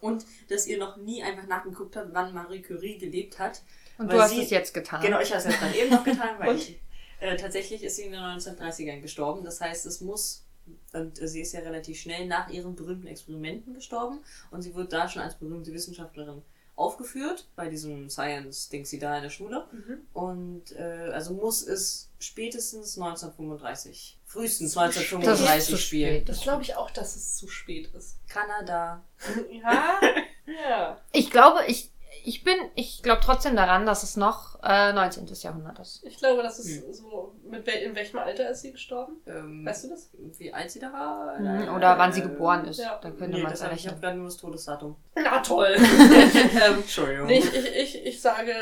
[0.03, 3.63] Und dass ihr noch nie einfach nachgeguckt habt, wann Marie Curie gelebt hat.
[3.99, 5.01] Und du hast sie- es jetzt getan.
[5.01, 6.79] Genau, ich habe es jetzt dann eben noch getan, weil ich,
[7.21, 9.45] äh, tatsächlich ist sie in den 1930ern gestorben.
[9.45, 10.45] Das heißt, es muss,
[10.93, 14.19] und sie ist ja relativ schnell nach ihren berühmten Experimenten gestorben
[14.51, 16.43] und sie wird da schon als berühmte Wissenschaftlerin
[16.83, 19.67] aufgeführt, bei diesem Science-Ding sie da in der Schule.
[19.73, 20.01] Mhm.
[20.13, 26.25] Und äh, also muss es spätestens 1935, frühestens Das ist 1935 zu spielen.
[26.25, 28.17] Das glaube ich auch, dass es zu spät ist.
[28.29, 29.05] Kanada.
[29.51, 30.01] Ja.
[30.69, 31.01] ja.
[31.13, 31.92] Ich glaube, ich,
[32.25, 35.27] ich bin, ich glaube trotzdem daran, dass es noch äh, 19.
[35.27, 36.05] Jahrhundert ist.
[36.05, 36.93] Ich glaube, das ist Hm.
[36.93, 37.35] so.
[37.45, 39.17] Mit wel in welchem Alter ist sie gestorben?
[39.27, 40.11] Ähm, Weißt du das?
[40.39, 41.39] wie alt sie da war?
[41.39, 41.75] Mhm.
[41.75, 42.79] Oder wann sie geboren ist.
[42.79, 42.99] ja.
[43.03, 44.01] Da könnte Nee, man es hab ich habe errechnen.
[44.01, 44.97] gerade nur das Todesdatum.
[45.17, 45.75] Na toll.
[45.79, 47.27] ähm, Entschuldigung.
[47.27, 48.53] nee, ich, ich, ich, ich sage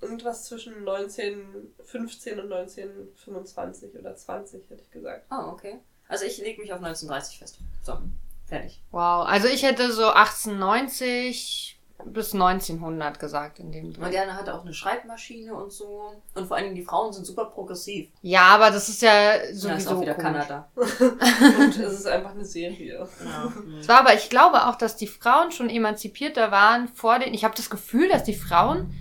[0.00, 5.26] irgendwas zwischen 1915 und 1925 oder 20, hätte ich gesagt.
[5.30, 5.80] Oh, okay.
[6.08, 7.58] Also ich lege mich auf 1930 fest.
[7.82, 7.98] So,
[8.46, 8.82] fertig.
[8.90, 14.00] Wow, also ich hätte so 1890 bis 1900 gesagt in dem Dreh.
[14.00, 16.12] Marianne hatte auch eine Schreibmaschine und so.
[16.34, 18.08] Und vor allen Dingen die Frauen sind super progressiv.
[18.22, 20.46] Ja, aber das ist ja Ja, ist sowieso auch wieder komisch.
[20.46, 20.68] Kanada.
[20.76, 22.98] Und es ist einfach eine Serie.
[23.24, 23.52] Ja.
[23.80, 27.34] Es war aber, ich glaube auch, dass die Frauen schon emanzipierter waren vor den.
[27.34, 28.94] Ich habe das Gefühl, dass die Frauen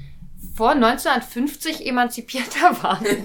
[0.56, 3.06] vor 1950 emanzipierter waren.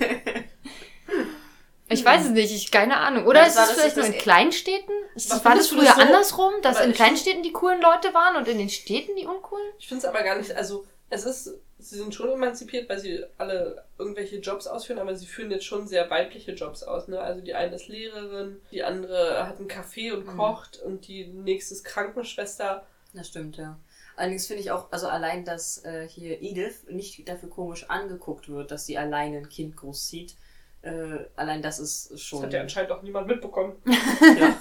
[1.87, 3.27] Ich weiß es nicht, ich keine Ahnung.
[3.27, 4.94] Oder Ja, ist das es das vielleicht ist nur in das- Kleinstädten?
[5.15, 8.13] Ist das, war das früher das so- andersrum, dass Aber in Kleinstädten die coolen Leute
[8.15, 9.65] waren und in den Städten die uncoolen?
[9.79, 13.23] Ich finde es aber gar nicht, also es ist, sie sind schon emanzipiert, weil sie
[13.39, 17.07] alle irgendwelche Jobs ausführen, aber sie führen jetzt schon sehr weibliche Jobs aus.
[17.09, 17.21] Ne?
[17.21, 20.37] Also die eine ist Lehrerin, die andere hat einen Café und Mhm.
[20.37, 22.85] kocht und die nächste ist Krankenschwester.
[23.13, 23.79] Das stimmt, ja.
[24.17, 28.71] Allerdings finde ich auch, also allein, dass äh, hier Edith nicht dafür komisch angeguckt wird,
[28.71, 30.35] dass sie alleine ein Kind großzieht.
[30.83, 32.43] Äh, allein das ist Das schon.
[32.43, 33.77] hat ja anscheinend auch niemand mitbekommen.
[33.87, 34.57] ja.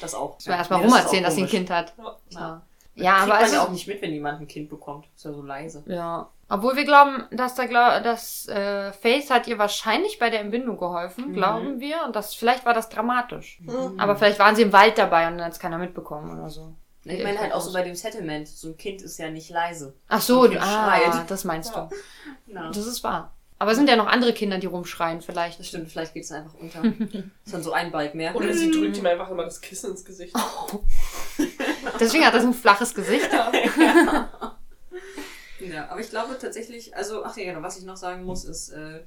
[0.00, 0.36] Das auch.
[0.40, 1.48] Ich will erstmal Nee, das rumerzählen, auch dass sie ein.
[1.48, 1.92] Kind hat.
[1.96, 2.04] Ja.
[2.30, 2.62] Ja,
[2.94, 4.68] Ja, ja Kriegt aber man es ja ist, auch nicht mit, wenn jemand ein Kind
[4.68, 5.06] bekommt.
[5.14, 5.82] Ist ja so leise.
[5.86, 6.28] Ja.
[6.50, 10.78] Obwohl wir glauben, dass da glaub, dass äh, Faith hat ihr wahrscheinlich bei der Entbindung
[10.78, 11.32] geholfen, Mhm.
[11.34, 12.04] glauben wir.
[12.04, 13.58] Und das vielleicht war das dramatisch.
[13.60, 14.00] Mhm.
[14.00, 16.74] Aber vielleicht waren sie im Wald dabei und dann hat es keiner mitbekommen oder so.
[17.04, 18.48] Ich meine halt auch so bei dem Settlement.
[18.48, 19.94] So ein Kind ist ja nicht leise.
[20.08, 21.30] Ach so, ah, schreit.
[21.30, 21.88] das meinst Ja.
[22.46, 22.52] du.
[22.54, 22.68] Ja.
[22.68, 23.32] Das ist wahr.
[23.60, 25.58] Aber es sind ja noch andere Kinder, die rumschreien vielleicht.
[25.58, 26.84] Das stimmt, vielleicht geht es einfach unter.
[27.44, 28.34] ist dann so ein Balk mehr.
[28.36, 30.34] Oder sie drückt ihm einfach immer das Kissen ins Gesicht.
[32.00, 33.28] Deswegen hat das ein flaches Gesicht.
[35.60, 38.70] Ja, aber ich glaube tatsächlich, also, ach ja, genau, was ich noch sagen muss, ist
[38.70, 39.02] äh,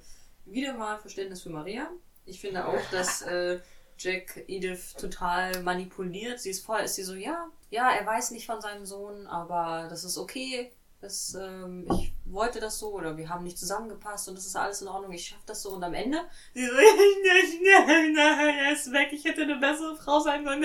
[0.45, 1.89] wieder mal Verständnis für Maria.
[2.25, 3.59] Ich finde auch, dass äh,
[3.97, 6.39] Jack Edith total manipuliert.
[6.39, 9.87] Sie ist voll, ist sie so, ja, ja, er weiß nicht von seinem Sohn, aber
[9.89, 10.71] das ist okay.
[11.01, 14.83] Das, ähm, ich wollte das so oder wir haben nicht zusammengepasst und das ist alles
[14.83, 16.19] in Ordnung, ich schaffe das so und am Ende
[16.53, 20.61] sie so, nein, nein, er ist weg, ich hätte eine bessere Frau sein sollen.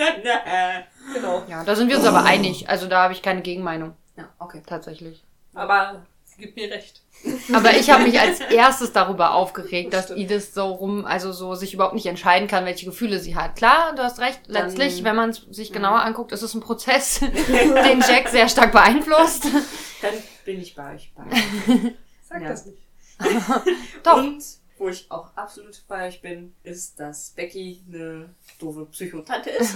[1.13, 1.43] Genau.
[1.47, 2.69] Ja, da sind wir uns aber einig.
[2.69, 4.61] Also da habe ich keine Gegenmeinung, Ja, okay.
[4.65, 5.23] tatsächlich.
[5.55, 6.05] Aber
[6.37, 7.01] Gib mir recht.
[7.51, 10.19] Aber ich habe mich als erstes darüber aufgeregt, dass Stimmt.
[10.19, 13.55] Edith so rum, also so sich überhaupt nicht entscheiden kann, welche Gefühle sie hat.
[13.55, 14.41] Klar, du hast recht.
[14.47, 18.47] Dann- Letztlich, wenn man es sich genauer anguckt, ist es ein Prozess, den Jack sehr
[18.49, 19.45] stark beeinflusst.
[20.01, 20.13] Dann
[20.45, 21.23] bin ich bei euch bei.
[22.29, 22.49] Sag Ja.
[22.49, 22.77] das nicht.
[24.03, 24.17] Doch.
[24.17, 24.43] Und
[24.77, 29.73] wo ich auch absolut bei euch bin, ist, dass Becky eine doofe Psychotante ist.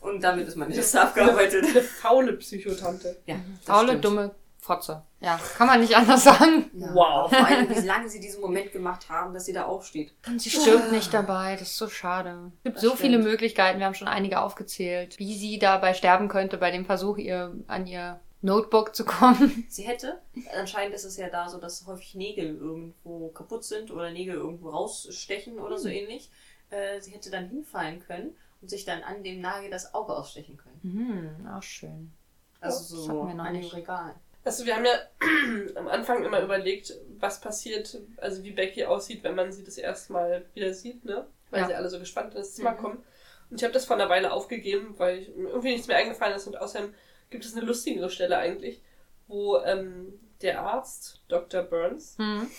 [0.00, 1.62] Und damit ist meine Liste abgearbeitet.
[1.66, 3.18] Eine faule Psychotante.
[3.26, 4.04] Ja, das Faule, stimmt.
[4.06, 4.30] dumme
[4.64, 5.02] Fotze.
[5.20, 6.70] Ja, kann man nicht anders sagen.
[6.74, 6.94] Ja.
[6.94, 7.28] Wow.
[7.30, 10.14] Vor allem, wie lange sie diesen Moment gemacht haben, dass sie da aufsteht.
[10.26, 12.50] Und sie stirbt nicht dabei, das ist so schade.
[12.58, 13.00] Es gibt Das so stimmt.
[13.02, 17.18] viele Möglichkeiten, wir haben schon einige aufgezählt, wie sie dabei sterben könnte bei dem Versuch,
[17.18, 19.66] ihr an ihr Notebook zu kommen.
[19.68, 20.20] Sie hätte,
[20.58, 24.70] anscheinend ist es ja da so, dass häufig Nägel irgendwo kaputt sind oder Nägel irgendwo
[24.70, 26.30] rausstechen oder so ähnlich.
[26.70, 30.56] Äh, sie hätte dann hinfallen können und sich dann an dem Nagel das Auge ausstechen
[30.56, 30.80] können.
[30.82, 32.12] Hm, auch schön.
[32.60, 33.74] Also das so hatten wir noch an dem nicht.
[33.74, 34.14] Regal.
[34.44, 34.92] Also wir haben ja
[35.76, 40.12] am Anfang immer überlegt, was passiert, also wie Becky aussieht, wenn man sie das erste
[40.12, 41.26] Mal wieder sieht, ne?
[41.50, 41.66] Weil Ja.
[41.68, 42.76] sie alle so gespannt in das Zimmer Mhm.
[42.78, 43.04] kommen.
[43.50, 46.36] Und ich habe das vor einer Weile aufgegeben, weil ich, mir irgendwie nichts mehr eingefallen
[46.36, 46.92] ist und außerdem
[47.30, 48.80] gibt es eine lustigere Stelle eigentlich,
[49.28, 51.62] wo ähm, der Arzt, Dr.
[51.62, 52.50] Burns, Hm.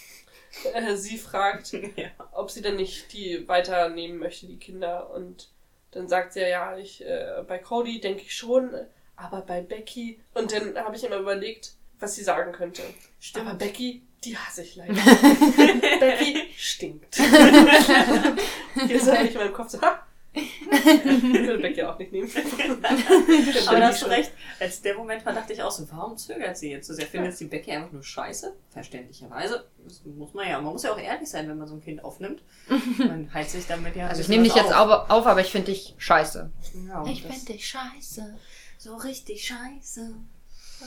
[0.73, 2.09] äh, sie fragt, ja.
[2.31, 5.11] ob sie denn nicht die weiternehmen möchte, die Kinder.
[5.11, 5.49] Und
[5.91, 8.73] dann sagt sie ja, ja, ich, äh, bei Cody denke ich schon,
[9.15, 10.19] aber bei Becky.
[10.33, 12.81] Und dann habe ich immer überlegt, was sie sagen könnte.
[13.19, 13.47] Stimmt.
[13.47, 14.93] Aber Becky, die hasse ich leider.
[15.99, 17.17] Becky stinkt.
[18.87, 20.05] Jetzt habe ich in meinem Kopf so, ha!
[20.37, 22.29] Ich will Becky auch nicht nehmen.
[23.67, 24.33] Aber da hast du recht.
[24.59, 27.07] Als der Moment war, dachte ich auch so, warum zögert sie jetzt so sehr?
[27.07, 28.53] Findet sie Becky einfach nur scheiße?
[28.69, 29.65] Verständlicherweise.
[29.85, 30.59] Das muss man ja.
[30.59, 32.41] Man muss ja auch ehrlich sein, wenn man so ein Kind aufnimmt.
[32.97, 34.07] Man heizt sich damit ja.
[34.07, 36.51] Also ich nehme dich jetzt auf, auf aber ich finde dich scheiße.
[36.87, 38.37] Ja, und das- dich scheiße.
[38.85, 40.13] So richtig scheiße.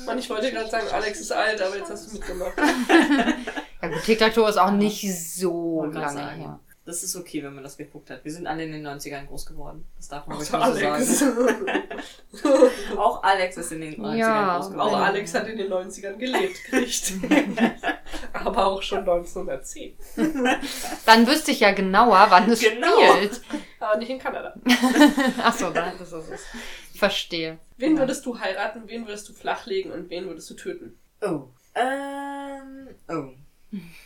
[0.06, 2.52] Und ich wollte gerade sagen, Alex ist alt, aber jetzt hast du mitgemacht.
[3.80, 6.40] Ja gut, Tic-Tac-Toe ist auch nicht so lange sagen.
[6.40, 6.60] her.
[6.84, 8.24] Das ist okay, wenn man das geguckt hat.
[8.24, 9.84] Wir sind alle in den 90ern groß geworden.
[9.98, 11.18] Das darf man ruhig so Alex.
[11.20, 11.70] sagen.
[12.96, 14.94] Auch Alex ist in den 90ern Ja, groß Auch geworden.
[14.94, 17.12] Alex hat in den 90ern gelebt, kriegt.
[18.32, 19.94] aber auch schon 1910.
[21.06, 22.86] Dann wüsste ich ja genauer, wann es Genau.
[23.14, 23.40] spielt.
[23.78, 24.54] Aber nicht in Kanada.
[25.44, 26.40] Achso, das ist es.
[26.98, 27.60] Ich verstehe.
[27.76, 28.00] Wen Ja.
[28.00, 30.98] würdest du heiraten, wen würdest du flachlegen und wen würdest du töten?
[31.20, 31.44] Oh.
[31.76, 32.88] Ähm.
[33.08, 33.28] Oh.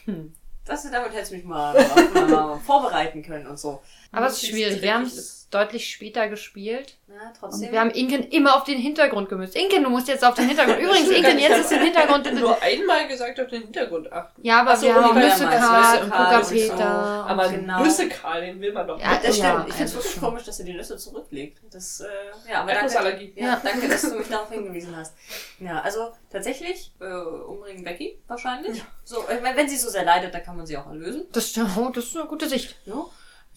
[0.05, 0.35] Hm.
[0.67, 1.73] Das, damit hättest du mich mal,
[2.13, 3.81] mal, mal vorbereiten können und so.
[4.11, 4.83] Aber es ist schwierig.
[4.83, 6.97] Wir haben es deutlich später gespielt.
[7.07, 7.73] Na, Und trotzdem.
[7.73, 9.55] wir haben Inken immer auf den Hintergrund gemüsst.
[9.55, 10.79] Inken, du musst jetzt auf den Hintergrund.
[10.81, 12.27] Übrigens, Inken, jetzt ist der Hintergrund.
[12.27, 14.41] Ich nur einmal gesagt, auf den Hintergrund achten.
[14.43, 16.55] Ja, aber so, wir haben auch Oliver Nüsse Hermann, Karl Nüsse und und so.
[16.55, 16.87] Peter.
[16.87, 17.83] Aber genau.
[17.83, 18.99] Nüsse Karl, den will man doch.
[19.01, 19.25] Ja, nicht.
[19.25, 19.53] das stimmt.
[19.53, 21.59] ja, ich finde es also wirklich komisch, dass sie die Nüsse zurücklegt.
[21.71, 22.07] Das, äh,
[22.51, 23.61] ja, aber danke, ja, Ja.
[23.63, 25.15] danke, dass du mich darauf hingewiesen hast.
[25.61, 28.79] Ja, also tatsächlich äh, umbringen Becky wahrscheinlich.
[28.79, 28.85] Ja.
[29.05, 31.27] So, ich meine, wenn sie so sehr leidet, dann kann man sie auch erlösen.
[31.33, 32.77] Das, oh, das ist eine gute Sicht.
[32.87, 33.11] No?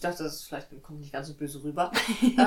[0.06, 1.92] Ich dachte, das ist vielleicht kommt nicht ganz so böse rüber.
[2.22, 2.38] ähm,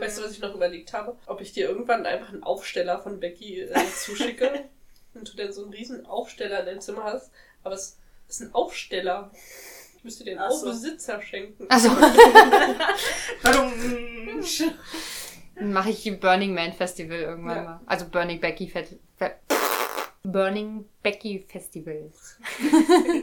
[0.00, 1.16] Weißt du, was ich noch überlegt habe?
[1.26, 3.72] Ob ich dir irgendwann einfach einen Aufsteller von Becky äh,
[4.04, 4.64] zuschicke
[5.14, 7.30] und du dann so einen riesen Aufsteller in deinem Zimmer hast.
[7.62, 7.98] Aber es
[8.28, 9.30] ist ein Aufsteller.
[9.96, 10.66] Ich müsste den Ach auch so.
[10.66, 11.66] Besitzer schenken.
[11.68, 11.90] Also
[15.60, 17.62] mache ich die Burning Man Festival irgendwann Ja.
[17.62, 17.80] mal.
[17.86, 19.36] Also Burning Becky Fe Fe
[20.24, 22.10] Burning Becky Festival.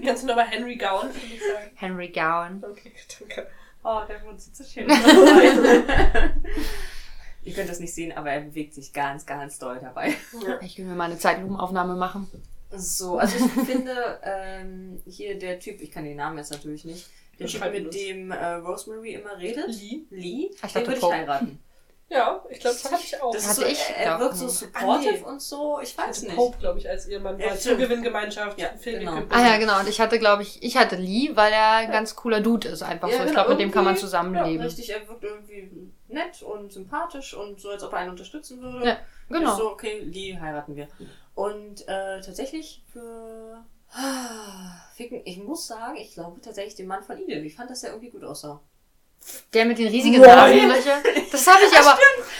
[0.06, 1.72] Kannst du nochmal Henry Gowan für mich sagen?
[1.76, 2.64] Henry Gowan.
[2.64, 3.48] Okay, danke.
[3.84, 4.88] Oh, der Mund sieht so schön
[7.44, 10.14] Ihr könnt das nicht sehen, aber er bewegt sich ganz, ganz doll dabei.
[10.62, 12.30] Ich will mir mal eine Zeitlupenaufnahme machen.
[12.70, 17.10] So, also ich finde, ähm, hier der Typ, ich kann den Namen jetzt natürlich nicht,
[17.40, 20.04] der Typ, mit dem äh, Rosemary immer redet, Lee?
[20.12, 21.60] Lee, Ich den würde ich heiraten.
[22.14, 23.34] Ja, ich glaube, das hatte ich auch.
[23.34, 24.56] Das Hatte so, ich er, er wirkt so nicht.
[24.58, 25.24] supportive Ah, nee.
[25.24, 26.36] und so, ich weiß Also nicht.
[26.36, 27.56] Pope, glaube ich, als Ehemann Ja, war.
[27.58, 29.22] Zugewinngemeinschaft, Ja, Philipp genau.
[29.30, 29.80] Ah ja, genau.
[29.80, 32.84] Und ich hatte, glaube ich, ich hatte Lee, weil er ein ganz cooler Dude ist
[32.84, 33.20] einfach Ja, so.
[33.24, 34.60] Ich genau, glaube, mit dem kann man zusammenleben.
[34.60, 38.62] Ja, richtig, er wirkt irgendwie nett und sympathisch und so, als ob er einen unterstützen
[38.62, 38.86] würde.
[38.86, 38.98] Ja,
[39.30, 39.52] genau.
[39.52, 40.90] Ist so, okay, Lee heiraten wir.
[41.34, 47.18] Und äh, tatsächlich für ah, Ficken, ich muss sagen, ich glaube tatsächlich den Mann von
[47.18, 47.46] Idel.
[47.46, 48.60] Ich fand, dass er irgendwie gut aussah.
[49.54, 50.22] Der mit den riesigen.
[50.22, 51.02] Nasenlöchern.
[51.32, 51.98] Das habe ich aber.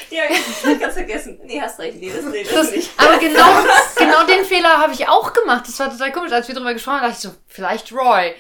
[0.10, 1.40] Ja, ich hab ganz vergessen.
[1.44, 2.90] Nee, hast recht, nee, das, nee, das, Das, nicht.
[2.98, 3.64] aber genau,
[3.98, 5.66] genau den Fehler habe ich auch gemacht.
[5.68, 6.32] Das war total komisch.
[6.32, 8.34] Als wir drüber gesprochen haben, dachte ich so, vielleicht Roy.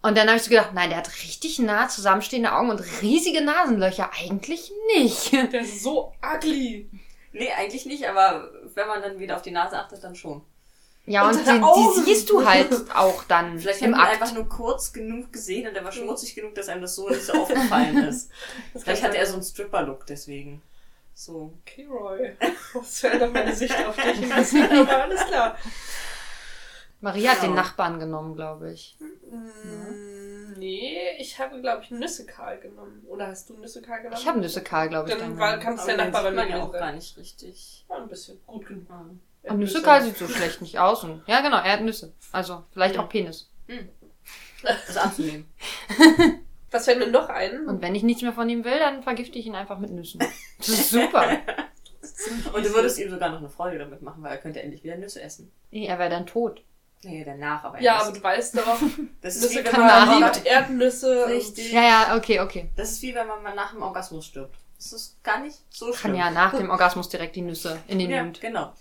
[0.00, 3.42] Und dann habe ich so gedacht, nein, der hat richtig nah zusammenstehende Augen und riesige
[3.42, 4.10] Nasenlöcher.
[4.22, 5.32] Eigentlich nicht.
[5.32, 6.88] Der ist so ugly.
[7.32, 10.42] Nee, eigentlich nicht, aber wenn man dann wieder auf die Nase achtet, dann schon.
[11.08, 14.12] Ja, und die, die siehst du halt auch dann Vielleicht im Akt.
[14.12, 17.22] einfach nur kurz genug gesehen und er war schmutzig genug, dass einem das so nicht
[17.24, 18.30] so aufgefallen ist.
[18.76, 20.60] Vielleicht hatte er so einen Stripper-Look deswegen.
[21.14, 21.52] So.
[21.62, 22.36] Okay, Roy.
[22.74, 25.56] Das verändert meine Sicht auf dich ein bisschen, aber alles klar.
[27.00, 27.44] Maria hat Ja.
[27.48, 28.96] den Nachbarn genommen, glaube ich.
[29.30, 33.04] Mm, Nee, ich habe, glaube ich, Nüsse Karl genommen.
[33.08, 34.16] Oder hast du Nüsse Karl genommen?
[34.20, 35.14] Ich habe Nüsse Karl, glaube ich.
[35.16, 35.62] Dann Dann war- genommen.
[35.64, 37.84] kann es der Nachbar bei mir ja auch gar nicht richtig.
[37.86, 38.86] War ein bisschen gut genug.
[39.48, 41.04] Er Und Nüsse sieht so schlecht nicht aus.
[41.04, 42.12] Und, ja, genau, er hat Nüsse.
[42.32, 43.50] Also vielleicht auch Penis.
[44.62, 45.46] Das anzunehmen.
[46.70, 47.66] Was fällt mir noch ein?
[47.66, 50.20] Und wenn ich nichts mehr von ihm will, dann vergifte ich ihn einfach mit Nüssen.
[50.58, 51.26] Das ist super.
[52.52, 54.96] Und du würdest ihm sogar noch eine Freude damit machen, weil er könnte endlich wieder
[54.96, 55.50] Nüsse essen.
[55.70, 56.62] Nee, er wäre dann tot.
[57.04, 58.78] Nee, danach aber ja, aber du weißt doch,
[59.22, 61.26] das ist Nüsse wie wenn kann man, liebt Erdnüsse.
[61.28, 61.72] Richtig.
[61.72, 62.70] Ja, ja, okay, okay.
[62.76, 64.56] Das ist wie wenn man mal nach dem Orgasmus stirbt.
[64.76, 66.14] Das ist gar nicht so Kann schlimm.
[66.16, 68.40] ja nach dem Orgasmus direkt die Nüsse in den Ja, Mund.
[68.40, 68.72] genau.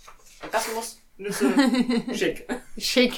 [0.43, 1.53] Orgasmus, Nüsse,
[2.13, 2.47] schick.
[2.77, 3.13] Schick.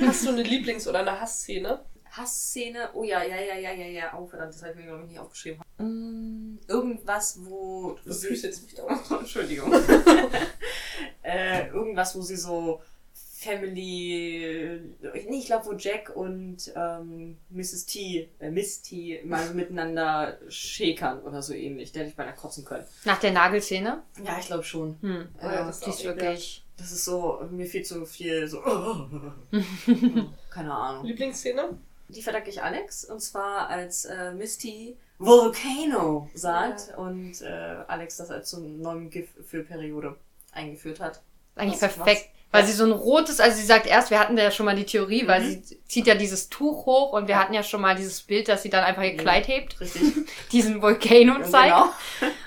[0.00, 1.84] Hast du eine Lieblings- oder eine Hassszene?
[2.10, 4.18] Hassszene, oh ja, ja, ja, ja, ja, ja.
[4.18, 5.62] Oh, verdammt, das habe ich mir, glaube ich, nicht aufgeschrieben.
[5.78, 7.96] Mm, Irgendwas, wo.
[8.04, 9.10] Du jetzt nicht aus.
[9.18, 9.72] Entschuldigung.
[11.22, 12.82] äh, irgendwas, wo sie so
[13.42, 14.80] Family.
[15.28, 17.86] Nee, ich glaube, wo Jack und ähm, Mrs.
[17.86, 21.92] T, äh, Miss T mal so miteinander schäkern oder so ähnlich.
[21.92, 22.84] Der hätte ich beinahe kotzen können.
[23.04, 24.02] Nach der Nagelszene?
[24.24, 24.96] Ja, ich glaube schon.
[25.00, 25.28] Hm.
[25.40, 26.64] Oh ja, Ja, das ist wirklich.
[26.76, 28.60] Das ist so, mir viel zu viel so.
[30.50, 31.04] Keine Ahnung.
[31.04, 31.78] Lieblingsszene?
[32.08, 37.46] Die verdacke ich Alex und zwar als äh, Misty Volcano sagt und äh,
[37.86, 40.16] Alex das als so einen neuen GIF für Periode
[40.52, 41.22] eingeführt hat.
[41.54, 42.28] Eigentlich Was- perfekt.
[42.34, 42.41] was?
[42.52, 44.84] Weil sie so ein rotes, also sie sagt erst, wir hatten ja schon mal die
[44.84, 45.62] Theorie, weil Mhm.
[45.64, 47.40] sie zieht ja dieses Tuch hoch und wir Ja.
[47.40, 49.22] hatten ja schon mal dieses Bild, dass sie dann einfach ihr Ja.
[49.22, 50.02] Kleid hebt, Richtig.
[50.52, 51.74] diesen Volcano zeigt.
[51.74, 51.90] Genau.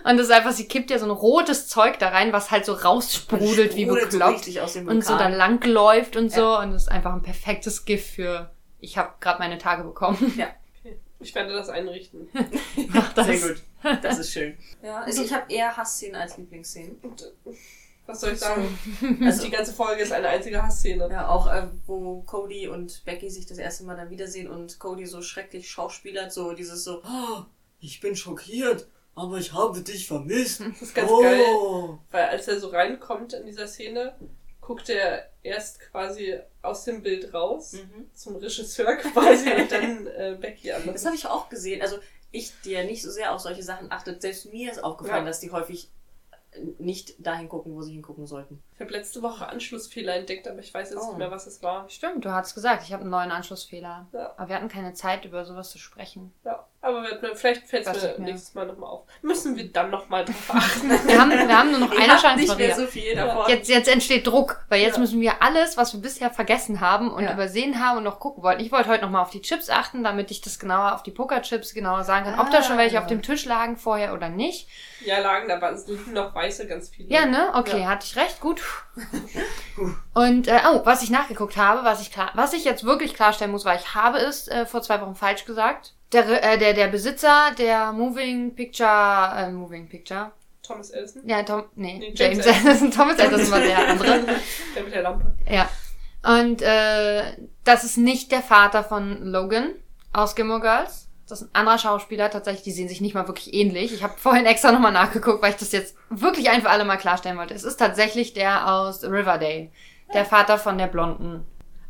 [0.03, 2.65] Und das ist einfach, sie kippt ja so ein rotes Zeug da rein, was halt
[2.65, 6.57] so raussprudelt wie Sprudelt so bekloppt dem und so dann lang läuft und so.
[6.59, 10.17] Und das ist einfach ein perfektes Gift für, ich habe gerade meine Tage bekommen.
[11.21, 12.29] Ich werde das einrichten.
[12.89, 13.25] Mach das.
[13.25, 13.63] Sehr gut.
[14.03, 14.55] Das ist schön.
[14.83, 16.99] Ja, also ich habe eher Hassszenen als Lieblingsszenen.
[18.07, 18.77] Was soll ich sagen?
[19.25, 21.07] Also die ganze Folge ist eine einzige Hassszene.
[21.11, 25.05] ja, auch äh, wo Cody und Becky sich das erste Mal dann wiedersehen und Cody
[25.05, 27.47] so schrecklich schauspielert, so dieses so, "Ah,
[27.79, 30.61] ich bin schockiert, aber ich habe dich vermisst.
[30.71, 31.21] Das ist ganz oh.
[31.21, 31.99] geil.
[32.11, 34.15] Weil als er so reinkommt in dieser Szene,
[34.61, 38.09] guckt er erst quasi aus dem Bild raus Mhm.
[38.13, 40.83] zum Regisseur quasi und dann äh, Becky an.
[40.85, 41.81] Das habe ich auch gesehen.
[41.81, 41.97] Also
[42.31, 45.29] ich, die ja nicht so sehr auf solche Sachen achtet, selbst mir ist aufgefallen, Ja.
[45.29, 45.89] dass die häufig
[46.79, 48.61] nicht dahin gucken, wo sie hingucken sollten.
[48.73, 51.07] Ich habe letzte Woche Anschlussfehler entdeckt, aber ich weiß jetzt Oh.
[51.09, 51.89] nicht mehr, was es war.
[51.89, 54.07] Stimmt, du hast gesagt, ich habe einen neuen Anschlussfehler.
[54.13, 54.33] Ja.
[54.37, 56.33] Aber wir hatten keine Zeit, über sowas zu sprechen.
[56.43, 59.03] Ja, aber wir, vielleicht fällt es mir nächstes Mal nochmal auf.
[59.21, 60.89] Müssen wir dann nochmal drauf achten.
[60.89, 63.49] Wir haben, wir haben nur noch eine Chance, nicht mehr so viel davon.
[63.49, 64.99] Jetzt, jetzt entsteht Druck, weil jetzt Ja.
[65.01, 67.33] müssen wir alles, was wir bisher vergessen haben und Ja.
[67.33, 68.61] übersehen haben und noch gucken wollten.
[68.61, 71.73] Ich wollte heute nochmal auf die Chips achten, damit ich das genauer auf die Pokerchips
[71.73, 73.01] genauer sagen kann, ob da schon welche Ah.
[73.01, 74.67] auf dem Tisch lagen vorher oder nicht.
[75.03, 75.77] Ja, lagen da, waren
[76.13, 77.09] noch weiße ganz viele.
[77.09, 77.51] Ja, ne?
[77.53, 77.87] Okay, Ja.
[77.89, 78.61] hatte ich recht, gut.
[80.13, 83.51] Und äh, oh, was ich nachgeguckt habe, was ich klar, was ich jetzt wirklich klarstellen
[83.51, 85.93] muss, weil ich habe es äh, vor zwei Wochen falsch gesagt.
[86.15, 90.31] Der, äh, der, der Besitzer der Moving Picture, äh, Moving Picture,
[90.63, 91.21] Thomas Ellison.
[91.27, 94.23] ja, Tom, nee, Nee, James, James Anderson, Thomas Anderson war der andere.
[94.75, 95.35] Der mit der Lampe.
[95.49, 95.69] Ja.
[96.23, 97.33] Und äh,
[97.65, 99.71] das ist nicht der Vater von Logan
[100.13, 101.07] aus Gilmore Girls.
[101.27, 103.93] Das ist ein anderer Schauspieler tatsächlich, die sehen sich nicht mal wirklich ähnlich.
[103.93, 106.97] Ich habe vorhin extra nochmal nachgeguckt, weil ich das jetzt wirklich ein für alle Mal
[106.97, 107.53] klarstellen wollte.
[107.53, 109.69] Es ist tatsächlich der aus Riverdale.
[110.13, 111.45] Der Vater von der Blonden.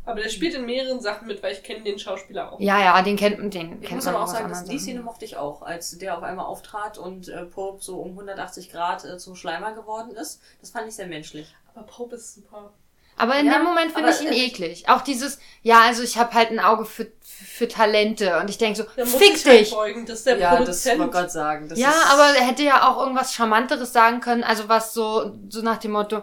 [0.06, 2.60] Aber der spielt in mehreren Sachen mit, weil ich kenne den Schauspieler auch.
[2.60, 5.00] Ja, ja, den kennt, den Ich kennt muss man aber auch sagen, dass die Szene
[5.00, 9.04] mochte ich auch, als der auf einmal auftrat und äh, Pope so um 180 Grad
[9.04, 10.40] äh, zum Schleimer geworden ist.
[10.60, 11.54] Das fand ich sehr menschlich.
[11.74, 12.72] Aber Pope ist super.
[13.18, 14.88] Aber in Ja, dem Moment finde ich ihn eklig.
[14.88, 18.38] Auch dieses, ja, also ich habe halt ein Auge für, für Talente.
[18.38, 19.70] Und ich denke so, Der muss fick sich halt dich!
[19.70, 20.04] beugen.
[20.06, 20.98] Das ist der ja, das Produzent.
[21.00, 21.68] wollte Gott sagen.
[21.68, 25.32] Das ja, ist, aber er hätte ja auch irgendwas Charmanteres sagen können, also was so,
[25.48, 26.22] so nach dem Motto,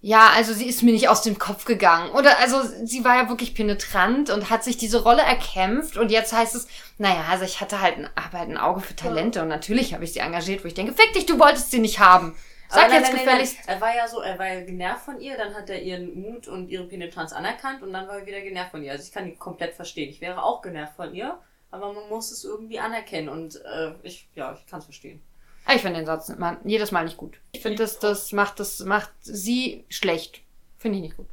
[0.00, 2.10] ja, also sie ist mir nicht aus dem Kopf gegangen.
[2.12, 6.32] Oder also sie war ja wirklich penetrant und hat sich diese Rolle erkämpft und jetzt
[6.32, 9.48] heißt es, naja, also ich hatte halt ein, habe halt ein Auge für Talente und
[9.48, 12.36] natürlich habe ich sie engagiert, wo ich denke, fick dich, du wolltest sie nicht haben.
[12.68, 13.56] Sag Aber nein, jetzt nein, gefälligst.
[13.66, 13.76] nein.
[13.76, 16.46] Er war ja so, er war ja genervt von ihr, dann hat er ihren Mut
[16.46, 18.92] und ihre Penetranz anerkannt und dann war er wieder genervt von ihr.
[18.92, 20.10] Also ich kann ihn komplett verstehen.
[20.10, 24.28] Ich wäre auch genervt von ihr, aber man muss es irgendwie anerkennen und äh, ich,
[24.34, 25.22] ja, ich kann es verstehen.
[25.68, 27.36] Ah, Ich finde den Satz immer, jedes Mal nicht gut.
[27.52, 30.40] Ich finde, das, das macht das macht sie schlecht.
[30.78, 31.26] Finde ich nicht gut.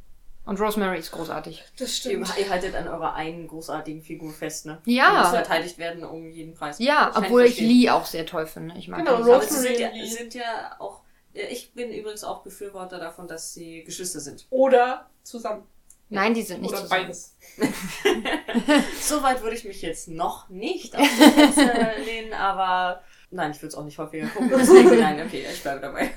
[0.44, 1.64] Und Rosemary ist großartig.
[1.78, 2.32] Das stimmt.
[2.38, 4.80] ihr haltet an eurer einen großartigen Figur fest, ne?
[4.84, 5.10] Ja.
[5.10, 6.78] Die muss verteidigt werden um jeden Preis.
[6.78, 7.58] Ja, obwohl ich.
[7.58, 8.76] Lee auch sehr toll finde.
[8.78, 10.08] Ich mag Genau, Aber sie sind ja, Rosemary.
[10.08, 11.00] sind ja auch.
[11.32, 14.46] Ich bin übrigens auch Befürworter davon, dass sie Geschwister sind.
[14.50, 15.64] Oder zusammen.
[16.10, 17.02] Nein, die sind nicht Oder zusammen.
[17.06, 17.36] beides.
[19.00, 23.02] Soweit würde ich mich jetzt noch nicht auf die Fenster lehnen, aber
[23.36, 24.50] nein, ich würde es auch nicht häufiger gucken.
[24.56, 26.10] Deswegen, nein, okay, ich bleibe dabei.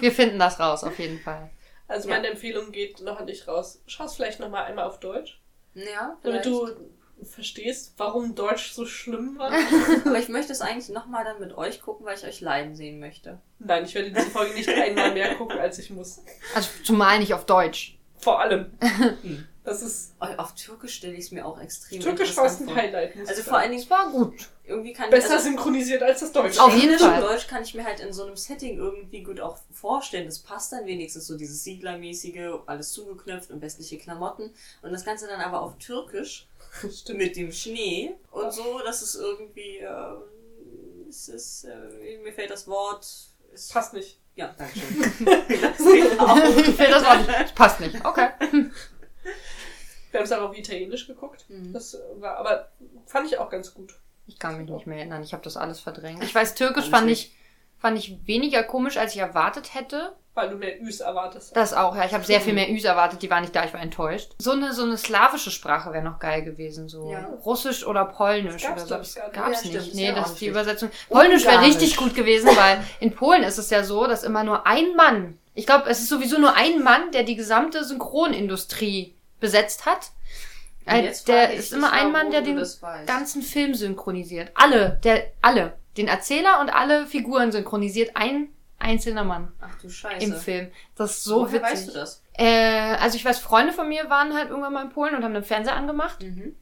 [0.00, 1.50] Wir finden das raus, auf jeden Fall.
[1.88, 2.14] Also Ja.
[2.16, 3.82] meine Empfehlung geht noch an dich raus.
[3.86, 5.40] Schau es vielleicht nochmal einmal auf Deutsch,
[5.74, 6.46] Ja, damit vielleicht.
[6.46, 6.68] du
[7.24, 9.52] verstehst, warum Deutsch so schlimm war.
[10.06, 12.98] Aber ich möchte es eigentlich nochmal dann mit euch gucken, weil ich euch leiden sehen
[12.98, 13.40] möchte.
[13.58, 16.20] Nein, ich werde diese Folge nicht einmal mehr gucken, als ich muss.
[16.54, 17.96] Also zumal nicht auf Deutsch.
[18.18, 18.70] Vor allem.
[19.64, 22.74] Das ist Auf Türkisch stelle ich es mir auch extrem Türkisch war es ein vor.
[22.74, 23.12] Highlight.
[23.28, 23.70] Also vor allen.
[23.70, 24.48] Dingen, Das war gut.
[24.64, 25.32] Irgendwie kann besser ich...
[25.32, 26.62] Also, synchronisiert als das Deutsche.
[26.62, 27.22] Auf jeden Englisch Fall.
[27.22, 30.26] und Deutsch kann ich mir halt in so einem Setting irgendwie gut auch vorstellen.
[30.26, 34.52] Das passt dann wenigstens so dieses Siedlermäßige, alles zugeknöpft und westliche Klamotten.
[34.82, 36.48] Und das Ganze dann aber auf Türkisch
[36.92, 37.18] Stimmt.
[37.18, 42.66] mit dem Schnee und so, dass es irgendwie, äh, es ist, äh, mir fällt das
[42.68, 43.06] Wort,
[43.52, 44.18] es Passt nicht.
[44.34, 45.26] Ja, danke schön.
[45.60, 47.54] das finde das Wort nicht.
[47.54, 48.04] Passt nicht.
[48.04, 48.28] Okay.
[50.10, 51.44] Wir haben es auch auf Italienisch geguckt.
[51.48, 51.72] Mhm.
[51.72, 52.70] Das war, aber
[53.06, 53.94] fand ich auch ganz gut.
[54.26, 55.22] Ich kann mich nicht mehr erinnern.
[55.22, 56.22] Ich habe das alles verdrängt.
[56.22, 57.34] Ich weiß, Türkisch fand ich,
[57.78, 60.14] fand ich weniger komisch, als ich erwartet hätte.
[60.34, 61.54] Weil du mehr Üs erwartest.
[61.54, 62.06] Das auch, ja.
[62.06, 64.32] Ich habe sehr viel mehr Üs erwartet, die waren nicht da, ich war enttäuscht.
[64.38, 66.88] So eine, so eine slawische Sprache wäre noch geil gewesen.
[66.88, 67.28] So Ja.
[67.44, 69.20] Russisch oder Polnisch Das gab's, oder so.
[69.20, 69.82] Das gab's Ja, nicht.
[69.82, 70.90] stimmt, nee, das ist die Übersetzung.
[71.10, 74.66] Polnisch wäre richtig gut gewesen, weil in Polen ist es ja so, dass immer nur
[74.66, 79.84] ein Mann, ich glaube, es ist sowieso nur ein Mann, der die gesamte Synchronindustrie besetzt
[79.86, 80.12] hat.
[80.86, 82.60] Äh, jetzt Der ist immer ein Mann, der den
[83.06, 84.50] ganzen Film synchronisiert.
[84.54, 85.74] Alle, der, alle.
[85.96, 90.24] Den Erzähler und alle Figuren synchronisiert ein einzelner Mann Ach du Scheiße.
[90.24, 90.70] im Film.
[90.96, 91.62] Das ist so Woher witzig.
[91.62, 92.22] weißt du das?
[92.34, 95.34] Äh, also ich weiß, Freunde von mir waren halt irgendwann mal in Polen und haben
[95.34, 96.22] den Fernseher angemacht.
[96.22, 96.56] Mhm.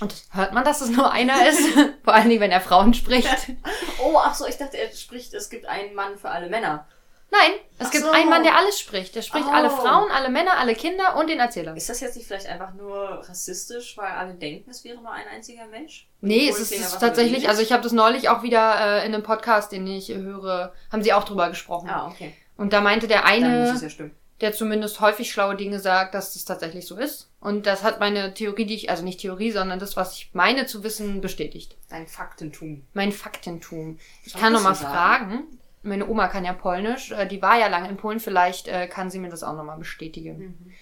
[0.00, 1.60] Und hört man, dass es nur einer ist.
[2.04, 3.28] Vor allen Dingen, wenn er Frauen spricht.
[4.04, 6.88] Oh, ach so, ich dachte, er spricht, es gibt einen Mann für alle Männer.
[7.32, 8.10] Nein, es Ach gibt so.
[8.10, 9.14] einen Mann, der alles spricht.
[9.14, 9.52] Der spricht Oh.
[9.52, 11.74] alle Frauen, alle Männer, alle Kinder und den Erzähler.
[11.74, 12.94] Ist das jetzt nicht vielleicht einfach nur
[13.26, 16.06] rassistisch, weil alle denken, es wäre nur ein einziger Mensch?
[16.20, 19.14] Nee, Obwohl es ist, es tatsächlich, also ich habe das neulich auch wieder äh, in
[19.14, 21.88] einem Podcast, den ich höre, haben sie auch drüber gesprochen.
[21.88, 22.34] Ah, okay.
[22.58, 24.06] Und da meinte der eine, ja
[24.42, 27.30] der zumindest häufig schlaue Dinge sagt, dass das tatsächlich so ist.
[27.40, 30.66] Und das hat meine Theorie, die ich, also nicht Theorie, sondern das, was ich meine
[30.66, 31.76] zu wissen, bestätigt.
[31.88, 32.84] Dein Faktentum.
[32.92, 33.98] Mein Faktentum.
[34.24, 35.30] Ich Soll kann ich noch mal das so sagen?
[35.30, 35.58] fragen.
[35.82, 37.10] Meine Oma kann ja Polnisch.
[37.12, 38.20] äh, Die war ja lange in Polen.
[38.20, 40.38] Vielleicht äh, kann sie mir das auch noch mal bestätigen.
[40.38, 40.72] Mhm.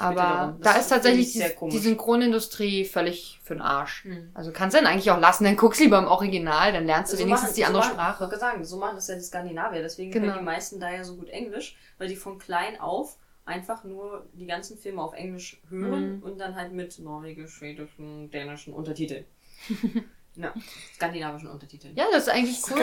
[0.00, 4.04] Aber da ist tatsächlich die, die Synchronindustrie völlig für den Arsch.
[4.04, 4.30] Mhm.
[4.32, 5.42] Also kannst du dann eigentlich auch lassen.
[5.42, 6.72] Dann guckst lieber im Original.
[6.72, 8.30] Dann lernst du So wenigstens machen- die andere so machen, Sprache.
[8.32, 9.82] Ich sagen, so machen das ja die Skandinavier.
[9.82, 10.26] Deswegen Genau.
[10.26, 14.26] können die meisten da ja so gut Englisch, weil die von klein auf einfach nur
[14.34, 16.22] die ganzen Filme auf Englisch hören Mhm.
[16.22, 19.24] und dann halt mit norwegisch, schwedischen, dänischen Untertiteln.
[20.38, 20.54] ja,
[20.94, 21.94] skandinavischen Untertiteln.
[21.96, 22.80] Ja, das ist eigentlich cool.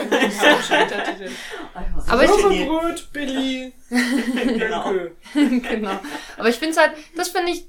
[1.73, 2.67] Einfach Aber ich- genial.
[2.67, 3.73] Brot, Billy.
[3.89, 4.93] Genau.
[5.33, 5.99] Genau.
[6.37, 7.65] Aber ich finde es halt, das finde ich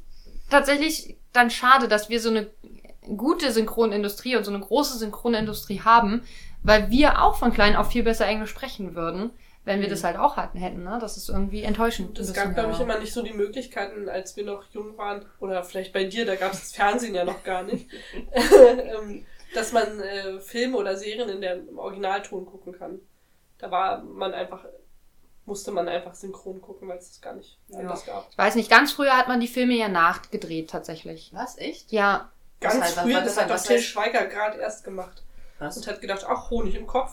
[0.50, 2.50] tatsächlich dann schade, dass wir so eine
[3.16, 6.22] gute Synchronindustrie und so eine große Synchronindustrie haben,
[6.62, 9.30] weil wir auch von klein auf viel besser Englisch sprechen würden,
[9.64, 9.90] wenn wir Mhm.
[9.90, 10.82] das halt auch hatten hätten.
[10.84, 10.98] Ne?
[11.00, 12.18] Das ist irgendwie enttäuschend.
[12.18, 15.62] Es gab, glaube ich, immer nicht so die Möglichkeiten, als wir noch jung waren, oder
[15.62, 17.88] vielleicht bei dir, da gab es das Fernsehen ja noch gar nicht,
[18.32, 19.24] ähm,
[19.56, 23.00] dass man äh, Filme oder Serien in der im Originalton gucken kann.
[23.58, 24.64] Da war man einfach,
[25.46, 27.78] musste man einfach synchron gucken, weil es das gar nicht Ja.
[27.80, 28.28] anders gab.
[28.30, 31.30] Ich weiß nicht, ganz früher hat man die Filme ja nachgedreht tatsächlich.
[31.32, 31.90] Was, echt?
[31.92, 35.22] Ja, Ganz heißt- was- früher, was- das hat doch was Till Schweiger gerade erst gemacht
[35.58, 35.76] Was?
[35.76, 37.12] und hat gedacht, ach, Honig im Kopf,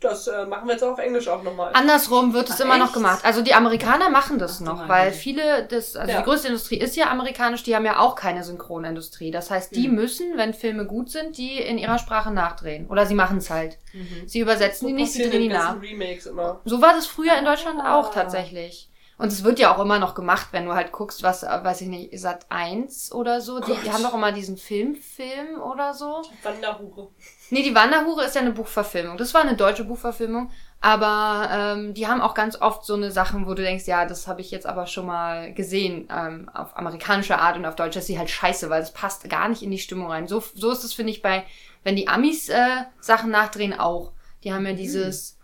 [0.00, 1.72] das äh, machen wir jetzt auch auf Englisch auch nochmal.
[1.74, 2.94] andersrum wird es immer noch echt?
[2.94, 3.24] gemacht.
[3.24, 6.18] Also die Amerikaner machen das Ach, noch, machen weil viele, das, also Ja.
[6.18, 9.30] die größte Industrie ist ja amerikanisch, die haben ja auch keine Synchronindustrie.
[9.30, 9.94] Das heißt, die Mhm.
[9.96, 12.86] müssen, wenn Filme gut sind, die in ihrer Sprache nachdrehen.
[12.88, 13.78] Oder sie machen es halt.
[13.92, 14.28] Mhm.
[14.28, 15.72] Sie übersetzen die nicht, sie drehen die nach.
[15.72, 16.60] ganzen Remakes immer.
[16.64, 17.98] So war das früher in Deutschland Ah.
[17.98, 18.88] auch tatsächlich.
[19.18, 21.80] Und es wird ja auch immer noch gemacht, wenn du halt guckst, was, äh, weiß
[21.80, 23.58] ich nicht, Sat 1 oder so.
[23.58, 23.92] Die, die Gott.
[23.92, 26.22] haben doch immer diesen Filmfilm oder so.
[26.44, 27.10] Wanderhure.
[27.50, 29.16] Nee, die Wanderhure ist ja eine Buchverfilmung.
[29.16, 30.52] Das war eine deutsche Buchverfilmung.
[30.80, 34.28] Aber ähm, die haben auch ganz oft so eine Sachen, wo du denkst, ja, das
[34.28, 38.06] habe ich jetzt aber schon mal gesehen ähm, auf amerikanische Art und auf Deutsch ist
[38.06, 40.28] sie halt scheiße, weil das passt gar nicht in die Stimmung rein.
[40.28, 41.44] So, so ist es, finde ich, bei,
[41.82, 44.12] wenn die Amis äh, Sachen nachdrehen, auch.
[44.44, 45.36] Die haben ja dieses,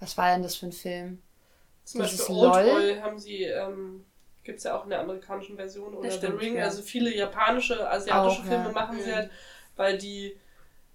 [0.00, 1.22] was war denn das für ein Film?
[1.92, 2.64] Zum Beispiel LOL.
[2.64, 4.04] Oldboy haben sie, ähm,
[4.44, 6.56] gibt's ja auch in der amerikanischen Version oder The stimmt, Ring.
[6.56, 6.64] ja.
[6.64, 8.72] Also viele japanische, asiatische Auch, Filme ja.
[8.72, 9.14] machen sie Mhm.
[9.14, 9.30] halt,
[9.76, 10.36] weil die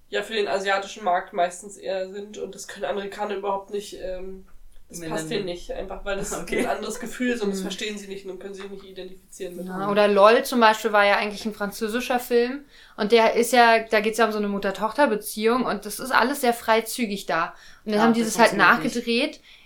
[0.09, 4.45] ja für den asiatischen Markt meistens eher sind und das können Amerikaner überhaupt nicht, ähm,
[4.87, 6.59] das Wenn passt denen nicht, einfach weil das Okay.
[6.59, 7.63] ein anderes Gefühl ist und das Mhm.
[7.63, 9.65] verstehen sie nicht und können sich nicht identifizieren mit.
[9.67, 12.65] Ja, oder LOL zum Beispiel war ja eigentlich ein französischer Film
[12.97, 16.41] und der ist ja, da geht's ja um so eine Mutter-Tochter-Beziehung und das ist alles
[16.41, 17.55] sehr freizügig da.
[17.85, 19.05] Und dann Ja, haben die das das halt funktioniert nicht.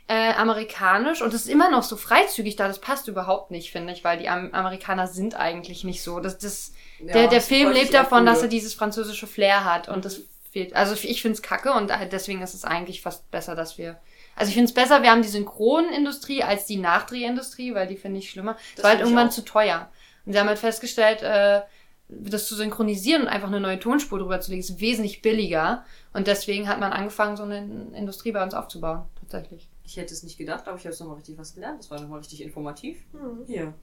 [0.10, 3.94] Äh, amerikanisch und das ist immer noch so freizügig da, das passt überhaupt nicht, finde
[3.94, 6.20] ich, weil die Am Amerikaner sind eigentlich nicht so.
[6.20, 9.88] Das, das, Ja, der, der das Film lebt davon, dass er dieses französische Flair hat
[9.88, 10.76] und das fehlt.
[10.76, 14.00] Also ich find's kacke und deswegen ist es eigentlich fast besser, dass wir
[14.36, 18.18] Also ich finde es besser, wir haben die Synchronindustrie als die Nachdrehindustrie, weil die finde
[18.18, 18.58] ich schlimmer.
[18.70, 19.34] Es Das war halt irgendwann auch.
[19.34, 19.92] zu teuer.
[20.26, 21.62] Und sie haben halt festgestellt, äh,
[22.08, 25.86] das zu synchronisieren und einfach eine neue Tonspur drüber zu legen, ist wesentlich billiger.
[26.14, 27.60] Und deswegen hat man angefangen, so eine
[27.94, 29.04] Industrie bei uns aufzubauen.
[29.20, 29.69] Tatsächlich.
[29.90, 31.80] Ich hätte es nicht gedacht, aber ich habe jetzt nochmal richtig was gelernt.
[31.80, 33.00] Das war nochmal richtig informativ.
[33.12, 33.44] Hm.
[33.48, 33.74] Hier.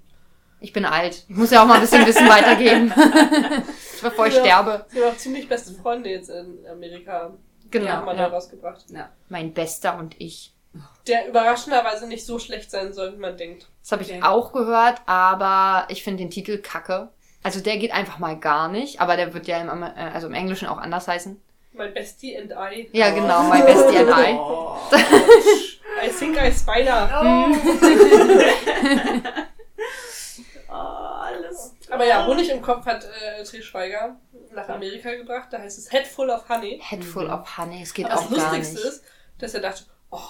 [0.60, 1.24] Ich bin alt.
[1.28, 2.92] Ich muss ja auch mal ein bisschen Wissen weitergeben.
[4.02, 4.40] Bevor ich Ja.
[4.40, 4.86] sterbe.
[4.88, 7.32] Sie haben auch ziemlich beste Freunde jetzt in Amerika.
[7.64, 7.90] Die Genau.
[7.90, 8.28] haben wir Ja.
[8.28, 8.84] da rausgebracht.
[9.28, 10.54] Mein Bester und ich.
[11.08, 13.66] Der überraschenderweise nicht so schlecht sein soll, wie man denkt.
[13.82, 14.22] Das habe ich Okay.
[14.22, 17.08] auch gehört, aber ich finde den Titel kacke.
[17.42, 20.34] Also der geht einfach mal gar nicht, aber der wird ja im, äh, also im
[20.34, 21.40] Englischen auch anders heißen.
[21.72, 22.88] My bestie and I.
[22.92, 24.34] Ja, genau, My Bestie and I.
[24.38, 24.78] Oh.
[26.06, 27.08] I think I spider.
[27.22, 27.54] oh,
[30.72, 31.72] alles.
[31.90, 34.16] Aber ja, Honig im Kopf hat äh, Til Schweiger
[34.54, 35.48] nach Amerika gebracht.
[35.50, 36.80] Da heißt es Head full of honey.
[36.82, 38.84] Head full of Honey, es geht Aber das auch gar Lustigste nicht.
[38.86, 39.04] ist,
[39.38, 40.20] dass er dachte, oh,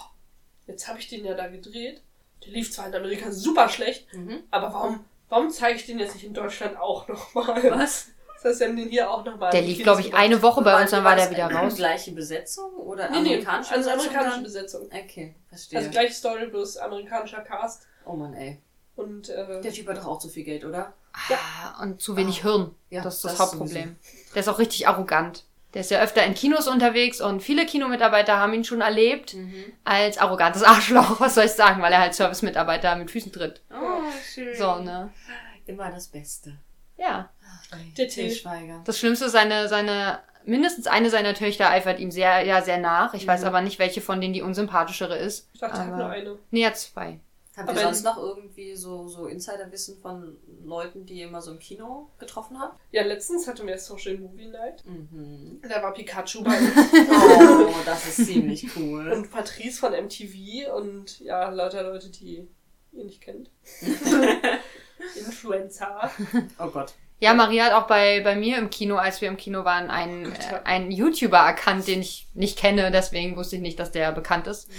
[0.66, 2.02] jetzt habe ich den ja da gedreht.
[2.44, 4.42] Der lief zwar in Amerika super schlecht, Mhm.
[4.50, 7.62] aber warum, warum zeige ich den jetzt nicht in Deutschland auch nochmal?
[7.70, 8.08] Was?
[8.36, 9.50] Das heißt, wir haben den hier auch nochmal.
[9.50, 11.76] Der lief, glaube ich, eine Woche bei uns, dann war der wieder raus.
[11.76, 14.10] Gleiche Besetzung oder Nee, nee, amerikanische also Besetzung?
[14.16, 14.42] amerikanische?
[14.42, 14.82] Besetzung.
[14.92, 15.78] Okay, verstehe.
[15.78, 17.86] Also gleiche Story, bloß amerikanischer Cast.
[18.04, 18.60] oh Mann, ey.
[18.94, 20.92] Und äh, Der Typ hat doch auch zu viel Geld, oder?
[21.30, 22.74] Ah, und zu wenig Hirn.
[22.90, 23.96] Ja, das ist das, das Hauptproblem.
[24.34, 25.44] Der ist auch richtig arrogant.
[25.74, 29.36] Der ist ja öfter in Kinos unterwegs und viele Kinomitarbeiter haben ihn schon erlebt
[29.84, 31.20] als arrogantes Arschloch.
[31.20, 33.60] Was soll ich sagen, weil er halt Servicemitarbeiter mit Füßen tritt.
[33.70, 34.56] Oh, schön.
[34.56, 35.12] So, ne?
[35.66, 36.56] Immer das Beste.
[36.96, 37.28] Ja.
[37.96, 38.30] Der Til Till.
[38.34, 38.82] Schweiger.
[38.84, 43.14] Das Schlimmste, seine, seine, mindestens eine seiner Töchter eifert ihm sehr, ja, sehr nach.
[43.14, 43.46] Ich weiß Mhm.
[43.48, 45.48] aber nicht, welche von denen die unsympathischere ist.
[45.52, 46.38] ich dachte, er hat nur eine.
[46.50, 47.20] Nee, er hat zwei.
[47.56, 51.52] Habt ihr Aber sonst noch irgendwie so, so Insiderwissen von Leuten, die ihr immer so
[51.52, 52.78] im Kino getroffen habt?
[52.92, 54.84] Ja, letztens hatten wir Social Movie Night.
[54.84, 55.62] Mhm.
[55.66, 56.70] Da war Pikachu bei uns.
[57.08, 59.10] Oh, das ist ziemlich cool.
[59.10, 62.46] und Patrice von MTV und ja, lauter Leute, die
[62.92, 63.50] ihr nicht kennt.
[65.16, 66.10] Influencer.
[66.58, 66.92] Oh Gott.
[67.18, 70.32] Ja, Maria hat auch bei, bei mir im Kino, als wir im Kino waren, einen,
[70.32, 74.46] äh, einen YouTuber erkannt, den ich nicht kenne, deswegen wusste ich nicht, dass der bekannt
[74.46, 74.70] ist.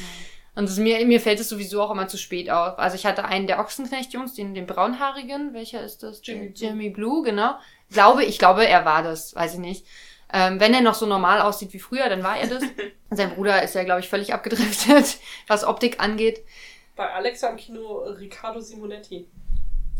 [0.53, 2.79] Und mir, mir fällt es sowieso auch immer zu spät auf.
[2.79, 6.21] Also ich hatte einen der Ochsenknecht-Jungs, den, den braunhaarigen, welcher ist das?
[6.23, 7.55] Jimmy Jimmy Blue, genau.
[7.91, 9.85] Glaube, ich glaube, er war das, weiß ich nicht.
[10.33, 12.63] Ähm, wenn er noch so normal aussieht wie früher, dann war er das.
[13.11, 15.17] Sein Bruder ist ja, glaube ich, völlig abgedriftet,
[15.47, 16.43] was Optik angeht.
[16.95, 19.27] Bei Alexa im Kino Riccardo Simonetti.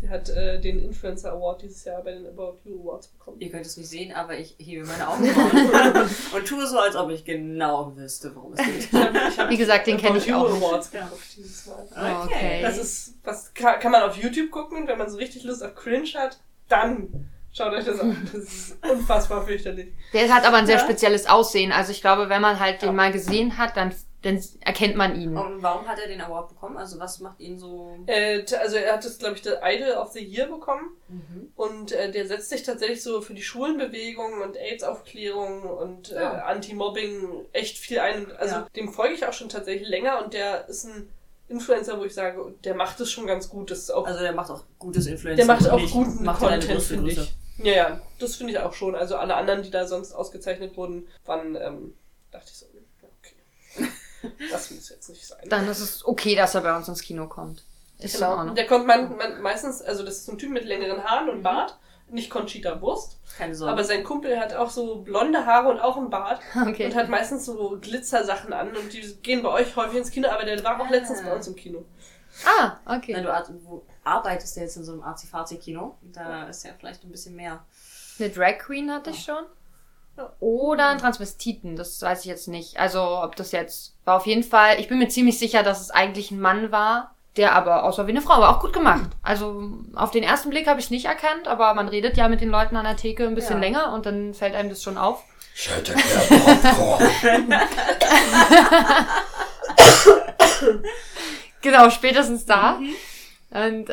[0.02, 3.40] Der hat äh, den Influencer Award dieses Jahr bei den About You Awards bekommen.
[3.40, 7.10] Ihr könnt es nicht sehen, aber ich hebe meine Augenbrauen und tue so, als ob
[7.10, 8.78] ich genau wüsste, worum es geht.
[8.78, 10.62] Ich hab- ich hab Wie gesagt, den About kenn ich You auch nicht.
[10.64, 11.88] Awards gekauft dieses Mal.
[11.96, 12.60] Oh, okay.
[12.62, 15.64] Das ist, was kann, kann man auf YouTube gucken und wenn man so richtig Lust
[15.64, 16.38] auf Cringe hat,
[16.68, 18.16] dann schaut euch das an.
[18.32, 19.88] Das ist unfassbar fürchterlich.
[20.12, 20.84] Der hat aber ein sehr Ja.
[20.84, 21.72] spezielles Aussehen.
[21.72, 22.92] Also ich glaube, wenn man halt den Ja.
[22.92, 23.92] mal gesehen hat, dann,
[24.22, 25.36] dann erkennt man ihn.
[25.36, 26.76] Und warum hat er den Award bekommen?
[26.76, 27.96] Also was macht ihn so...
[28.06, 30.90] Äh, also er hat das, glaube ich, der Idol of the Year bekommen.
[31.08, 31.52] Mhm.
[31.54, 36.32] Und äh, der setzt sich tatsächlich so für die Schulenbewegung und AIDS-Aufklärung und äh, Ja.
[36.46, 38.32] Anti-Mobbing echt viel ein.
[38.36, 38.66] Also Ja.
[38.74, 41.08] dem folge ich auch schon tatsächlich länger und der ist ein
[41.48, 43.70] Influencer, wo ich sage, der macht es schon ganz gut.
[43.70, 45.36] Das ist auch, Also der macht auch gutes Influencer.
[45.36, 47.34] der macht auch guten macht Content, finde ich.
[47.62, 48.94] Ja, ja, das finde ich auch schon.
[48.94, 51.94] Also alle anderen, die da sonst ausgezeichnet wurden, waren, ähm,
[52.30, 52.66] dachte ich so.
[54.50, 55.46] Das muss jetzt nicht sein.
[55.48, 57.64] Dann ist es okay, dass er bei uns ins Kino kommt.
[57.98, 58.36] Ist in Genau.
[58.36, 58.54] Ordnung.
[58.54, 61.38] Der kommt man, man, meistens, also das ist so ein Typ mit längeren Haaren und
[61.38, 61.42] Mhm.
[61.42, 61.78] Bart,
[62.10, 63.18] nicht Conchita Wurst.
[63.36, 63.72] Keine Sorge.
[63.72, 66.86] Aber sein Kumpel hat auch so blonde Haare und auch einen Bart Okay.
[66.86, 70.44] und hat meistens so Glitzersachen an und die gehen bei euch häufig ins Kino, aber
[70.44, 70.90] der war auch Ah.
[70.90, 71.84] letztens bei uns im Kino.
[72.46, 73.20] Ah, Na, okay.
[73.20, 75.96] du ar- wo arbeitest ja jetzt in so einem Arzi-Fazi-Kino.
[76.02, 77.64] Da ist ja vielleicht ein bisschen mehr.
[78.18, 79.44] Eine Drag Queen hatte ich schon.
[80.40, 82.78] Oder ein Transvestiten, das weiß ich jetzt nicht.
[82.78, 85.90] Also, ob das jetzt war auf jeden Fall, ich bin mir ziemlich sicher, dass es
[85.90, 89.10] eigentlich ein Mann war, der aber aussah wie eine Frau, aber auch gut gemacht.
[89.22, 92.40] Also, auf den ersten Blick habe ich es nicht erkannt, aber man redet ja mit
[92.40, 93.60] den Leuten an der Theke ein bisschen Ja.
[93.60, 95.22] länger und dann fällt einem das schon auf.
[95.54, 97.54] Ich hätte gern Popcorn.
[101.60, 102.78] Genau, spätestens da.
[102.78, 102.94] Mhm.
[103.50, 103.90] Und,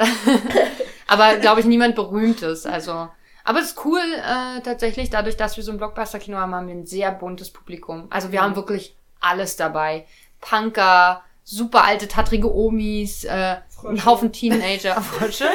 [1.07, 2.65] aber glaube ich, niemand berühmtes.
[2.65, 3.07] Also,
[3.45, 6.75] aber es ist cool äh, tatsächlich, dadurch, dass wir so ein Blockbuster-Kino haben, haben wir
[6.75, 8.07] ein sehr buntes Publikum.
[8.09, 8.43] Also wir Mhm.
[8.43, 10.05] haben wirklich alles dabei.
[10.41, 14.05] Punker, super alte, tattrige Omis, äh, ein.
[14.05, 14.99] Haufen Teenager.
[15.01, 15.45] Frösche?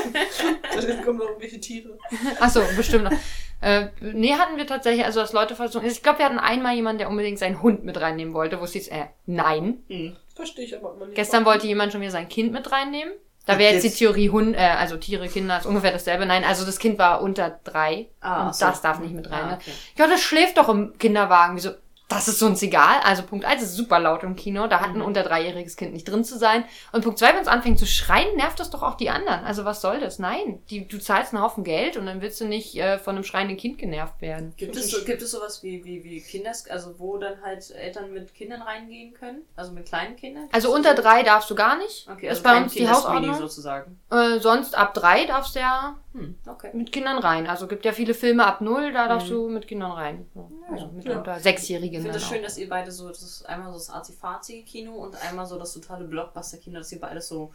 [0.74, 1.98] Da kommen noch irgendwelche Tiere.
[2.40, 3.12] Achso, bestimmt noch.
[3.60, 5.86] Äh, nee, hatten wir tatsächlich, also dass Leute versuchen.
[5.86, 8.72] Ich glaube, wir hatten einmal jemanden, der unbedingt seinen Hund mit reinnehmen wollte, wo es
[8.72, 9.82] hieß, äh, nein.
[9.88, 10.16] Hm.
[10.34, 11.16] Verstehe ich aber immer nicht.
[11.16, 13.12] Gestern wollte jemand schon wieder sein Kind mit reinnehmen.
[13.52, 16.26] Da wäre jetzt die Theorie Hund, äh, also Tiere, Kinder ist ungefähr dasselbe.
[16.26, 18.66] Nein, also das Kind war unter drei Ah, und so.
[18.66, 19.40] das darf nicht mit rein.
[19.44, 19.58] Ah, Ne?
[19.60, 19.72] okay.
[19.96, 21.56] Ja, das schläft doch im Kinderwagen.
[21.56, 21.70] Wieso?
[22.10, 23.00] Das ist uns egal.
[23.04, 24.66] Also Punkt eins ist super laut im Kino.
[24.66, 25.04] Da hat ein Mhm.
[25.04, 26.64] unter dreijähriges Kind nicht drin zu sein.
[26.92, 29.44] Und Punkt zwei, wenn es anfängt zu schreien, nervt das doch auch die anderen.
[29.44, 30.18] Also was soll das?
[30.18, 30.60] Nein.
[30.70, 33.56] Die, du zahlst einen Haufen Geld und dann willst du nicht äh, von einem schreienden
[33.56, 34.52] Kind genervt werden.
[34.56, 38.12] Gibt es, so, gibt es sowas wie, wie, wie Kinders, also wo dann halt Eltern
[38.12, 39.42] mit Kindern reingehen können?
[39.54, 40.48] Also mit kleinen Kindern?
[40.52, 42.08] Also unter drei darfst du gar nicht.
[42.10, 43.34] Okay, ist also bei kein uns die Hausordnung.
[43.36, 44.00] sozusagen.
[44.10, 46.70] Äh, sonst ab drei darfst du ja Hm, okay.
[46.72, 47.46] mit Kindern rein.
[47.46, 49.34] Also gibt ja viele Filme ab null, da darfst Mhm.
[49.34, 50.26] du mit Kindern rein.
[50.34, 51.18] So, Also mit Ja.
[51.18, 52.02] unter Ich Sechsjährigen.
[52.02, 52.32] finde dann es auch.
[52.32, 55.72] schön, dass ihr beide so, das ist einmal so das Arzi-Fazi-Kino und einmal so das
[55.72, 57.52] totale Blockbuster-Kino, dass ihr beides so,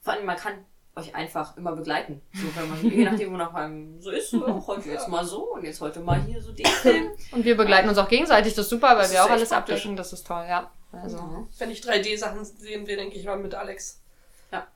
[0.00, 0.52] vor allem man kann
[0.96, 2.20] euch einfach immer begleiten.
[2.34, 5.24] So, wenn man, je nachdem, wo nach einem so ist, so, auch heute jetzt mal
[5.24, 7.10] so und jetzt heute mal hier so den Film.
[7.32, 9.74] Und wir begleiten uns auch gegenseitig, das ist super, weil Das wir auch alles praktisch.
[9.76, 10.70] abdecken, das ist toll, ja.
[10.90, 13.97] Also, Wenn ich 3D-Sachen sehen will, denke ich mal mit Alex.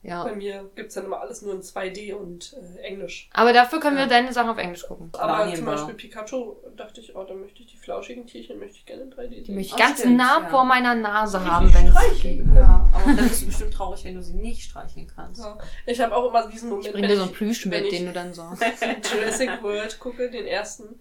[0.02, 0.24] Ja.
[0.24, 3.30] Bei mir gibt's dann immer alles nur in 2D und äh, Englisch.
[3.32, 4.08] Aber dafür können wir Ja.
[4.08, 5.10] deine Sachen auf Englisch gucken.
[5.14, 5.74] Aber zum Wahrnehmbar.
[5.76, 9.12] Beispiel Pikachu dachte ich, oh, da möchte ich die flauschigen Tierchen möchte ich gerne in
[9.12, 9.54] 3D Die sehen.
[9.54, 10.48] möchte ich Oh, ganz stimmt, nah ja.
[10.48, 12.44] vor meiner Nase Richtig haben, wenn es geht.
[12.54, 12.88] Ja.
[12.92, 15.42] Aber dann bist du bestimmt traurig, wenn du sie nicht streicheln kannst.
[15.42, 15.56] Ja.
[15.86, 18.12] Ich habe auch immer diesen Moment, Ich bring dir so einen Plüsch mit, den du
[18.12, 18.42] dann so.
[19.14, 21.00] Jurassic World gucke, den ersten.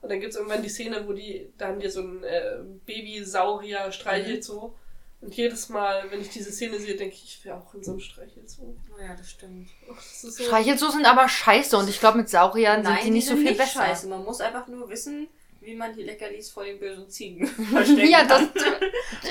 [0.00, 2.56] Und dann gibt's irgendwann die Szene, wo die, da haben die so ein äh,
[2.86, 4.74] Baby-Saurier streichelt so.
[5.22, 7.92] Und jedes Mal, wenn ich diese Szene sehe, denke ich, ich wäre auch in so
[7.92, 8.76] einem Streichelzoo.
[8.92, 9.70] Oh ja, das stimmt.
[9.88, 10.42] Ach, das so.
[10.42, 13.84] Streichelzoos sind aber scheiße und ich glaube, mit Sauriern sind die nicht so viel besser.
[13.84, 14.08] scheiße.
[14.08, 15.28] Man muss einfach nur wissen,
[15.62, 18.42] wie man die Leckerlis vor den bösen Ziegen verstecken Ja, das.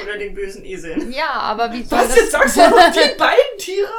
[0.04, 1.12] Oder den bösen Eseln.
[1.12, 2.16] ja, aber wie soll Was, das...
[2.18, 3.92] jetzt sagst du noch die beiden Tiere?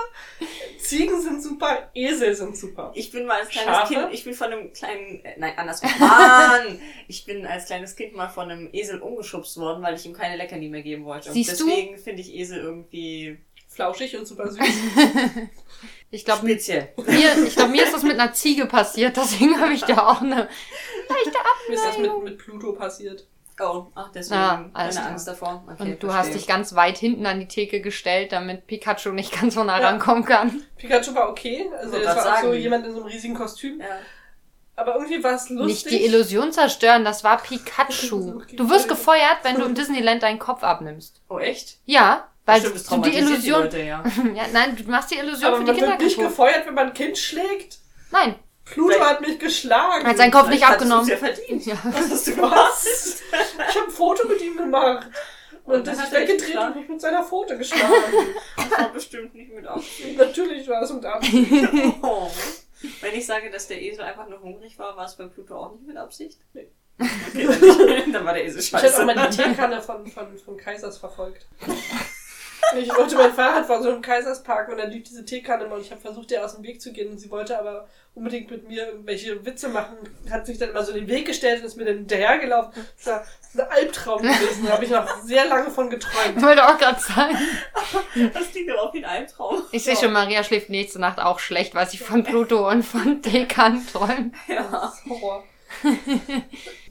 [0.78, 2.90] Ziegen sind super, Esel sind super.
[2.94, 3.94] Ich bin mal als kleines Schafe?
[3.94, 5.90] Kind, ich bin von einem kleinen, äh, nein, andersrum.
[6.00, 6.80] Mann!
[7.06, 10.36] Ich bin als kleines Kind mal von einem Esel umgeschubst worden, weil ich ihm keine
[10.36, 11.28] Leckerli mehr geben wollte.
[11.28, 11.66] Und Siehst du?
[11.66, 14.58] deswegen finde ich Esel irgendwie Flauschig und super süß.
[16.14, 19.82] Ich glaube, mir, ich glaub, mir ist das mit einer Ziege passiert, deswegen habe ich
[19.82, 20.46] da auch eine...
[21.68, 23.26] Mir ist das mit, mit Pluto passiert.
[23.60, 25.06] Oh, ach, deswegen Ah, alles keine klar.
[25.12, 25.64] Angst davor.
[25.70, 26.12] Okay, Und du verstehe.
[26.18, 29.80] hast dich ganz weit hinten an die Theke gestellt, damit Pikachu nicht ganz so nah
[29.80, 29.88] Ja.
[29.88, 30.62] rankommen kann.
[30.76, 31.70] Pikachu war okay.
[31.78, 33.80] Also das war auch so jemand in so einem riesigen Kostüm.
[33.80, 33.86] Ja.
[34.74, 35.66] Aber irgendwie war es lustig.
[35.66, 38.42] Nicht die Illusion zerstören, das war Pikachu.
[38.54, 41.20] Du wirst gefeuert, wenn du im Disneyland deinen Kopf abnimmst.
[41.28, 41.78] Oh, echt?
[41.84, 43.62] Ja, weil Stimmt, das du die Illusion.
[43.62, 44.04] Leute, ja.
[44.34, 46.30] ja, nein, du machst die Illusion Aber für man die Kinder wird nicht kaputt.
[46.30, 47.78] gefeuert, wenn man ein Kind schlägt.
[48.10, 48.34] Nein,
[48.64, 50.06] Pluto hat mich geschlagen.
[50.06, 51.02] hat seinen Kopf nicht Vielleicht abgenommen.
[51.02, 51.66] Hast ja verdient.
[51.66, 51.76] Ja.
[51.84, 52.72] Was hast du gemacht?
[53.68, 55.06] Ich habe ein Foto mit ihm gemacht.
[55.64, 57.92] Und, Und das dann ist weggedreht und mich mit seiner Pfote geschlagen.
[58.56, 60.18] Das war bestimmt nicht mit Absicht.
[60.18, 61.50] Natürlich war es mit Absicht.
[62.02, 62.28] Oh.
[63.00, 65.72] Wenn ich sage, dass der Esel einfach nur hungrig war, war es bei Pluto auch
[65.72, 66.38] nicht mit Absicht?
[66.52, 66.66] Nee.
[66.98, 69.04] Okay, dann, dann war der Esel Ich hätte auch scheiße.
[69.04, 71.46] mal die Teekanne von, von, von Kaisers verfolgt.
[72.78, 75.82] Ich wollte mein Fahrrad vor so einem Kaiserspark und dann lief diese Teekanne immer und
[75.82, 78.68] ich habe versucht, ihr aus dem Weg zu gehen und sie wollte aber unbedingt mit
[78.68, 79.96] mir irgendwelche Witze machen,
[80.30, 82.72] hat sich dann immer so in den Weg gestellt und ist mir dann hinterhergelaufen.
[82.96, 86.36] Das war ein Albtraum gewesen, da habe ich noch sehr lange von geträumt.
[86.36, 87.36] Ich wollte auch gerade sagen.
[88.34, 89.62] Das klingt aber auch wie ein Albtraum.
[89.72, 93.22] Ich sehe schon, Maria schläft nächste Nacht auch schlecht, weil sie von Pluto und von
[93.22, 94.34] Dekan träumt.
[94.48, 94.92] Ja.
[95.08, 95.44] Horror.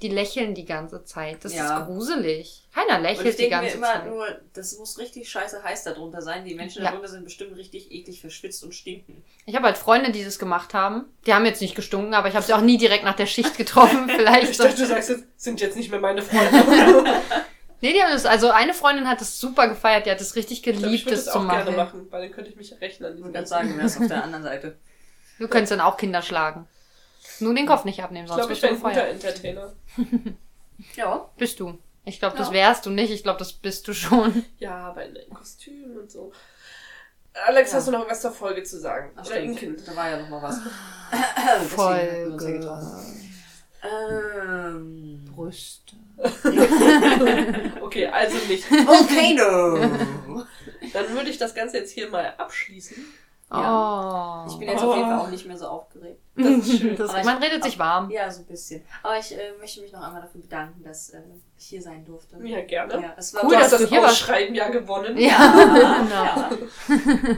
[0.01, 1.45] Die lächeln die ganze Zeit.
[1.45, 1.79] Das Ja.
[1.81, 2.60] ist gruselig.
[2.73, 4.05] Keiner Und ich lächelt die denke mir ganze immer Zeit.
[4.07, 6.45] nur, das muss richtig scheiße heiß darunter sein.
[6.45, 6.89] Die Menschen Ja.
[6.91, 9.23] darunter sind bestimmt richtig eklig verschwitzt und stinken.
[9.45, 11.05] Ich habe halt Freunde, die das gemacht haben.
[11.25, 13.57] Die haben jetzt nicht gestunken, aber ich habe sie auch nie direkt nach der Schicht
[13.57, 14.07] getroffen.
[14.15, 17.03] Vielleicht Ich dachte, du sagst jetzt, sind jetzt nicht mehr meine Freunde.
[17.83, 20.57] Nee, die haben das, also eine Freundin hat das super gefeiert, die hat es richtig
[20.59, 21.63] Ich, glaub, ich geliebt, würde das das zu auch machen.
[21.65, 23.15] gerne machen, weil dann könnte ich mich rechnen.
[23.15, 24.77] Ich würde gerade sagen, wer ist auf der anderen Seite?
[25.39, 26.67] Du könntest dann auch Kinder schlagen.
[27.39, 29.07] Nur den Kopf nicht abnehmen, Ich sonst glaube, ich wirst du wäre ein guter.
[29.07, 29.73] Entertainer.
[30.95, 31.27] Ja.
[31.37, 31.79] Bist du.
[32.05, 32.53] Ich glaube, das Ja.
[32.53, 33.11] wärst du nicht.
[33.11, 34.43] Ich glaube, das bist du schon.
[34.59, 36.31] Ja, aber in einem Kostüm und so.
[37.45, 37.77] Alex, Ja.
[37.77, 39.11] hast du noch was zur Folge zu sagen?
[39.15, 39.61] Ach, Oder stimmt.
[39.63, 39.85] Inken?
[39.85, 40.57] Da war ja noch mal was.
[41.11, 42.59] Ja Folge.
[43.83, 45.25] Ähm.
[45.33, 45.95] Brüste.
[47.81, 48.69] Okay, also nicht.
[48.69, 49.77] Volcano!
[50.93, 52.95] Dann würde ich das Ganze jetzt hier mal abschließen.
[53.49, 54.45] Oh.
[54.47, 56.20] Ich bin jetzt auf jeden Fall auch nicht mehr so aufgeregt.
[56.35, 56.95] Das ist schön.
[56.95, 58.09] Das, man redet sich warm.
[58.09, 58.83] Ja, so ein bisschen.
[59.03, 61.21] Aber ich äh, möchte mich noch einmal dafür bedanken, dass äh,
[61.57, 62.37] ich hier sein durfte.
[62.43, 63.01] Ja, gerne.
[63.01, 64.21] Ja, es war Cool, du hast dass das du hier warst.
[64.23, 65.17] Ausschreiben ja gewonnen.
[65.17, 65.51] Ja,
[66.01, 66.23] genau.
[66.23, 66.49] ja.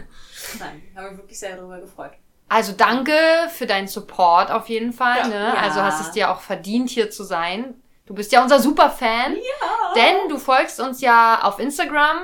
[0.59, 2.11] Nein, habe mich wirklich sehr darüber gefreut.
[2.49, 3.13] Also danke
[3.49, 5.19] für deinen Support auf jeden Fall.
[5.21, 5.27] Ja.
[5.27, 5.33] ne?
[5.39, 5.53] Ja.
[5.55, 7.81] Also hast es dir auch verdient, hier zu sein.
[8.05, 9.33] Du bist ja unser Superfan.
[9.35, 9.93] Ja.
[9.95, 12.17] Denn du folgst uns ja auf Instagram.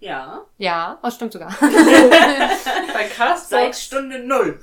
[0.00, 0.46] Ja.
[0.58, 1.54] Ja, das stimmt sogar.
[1.60, 4.58] Bei Seit Castbox, Stunde null.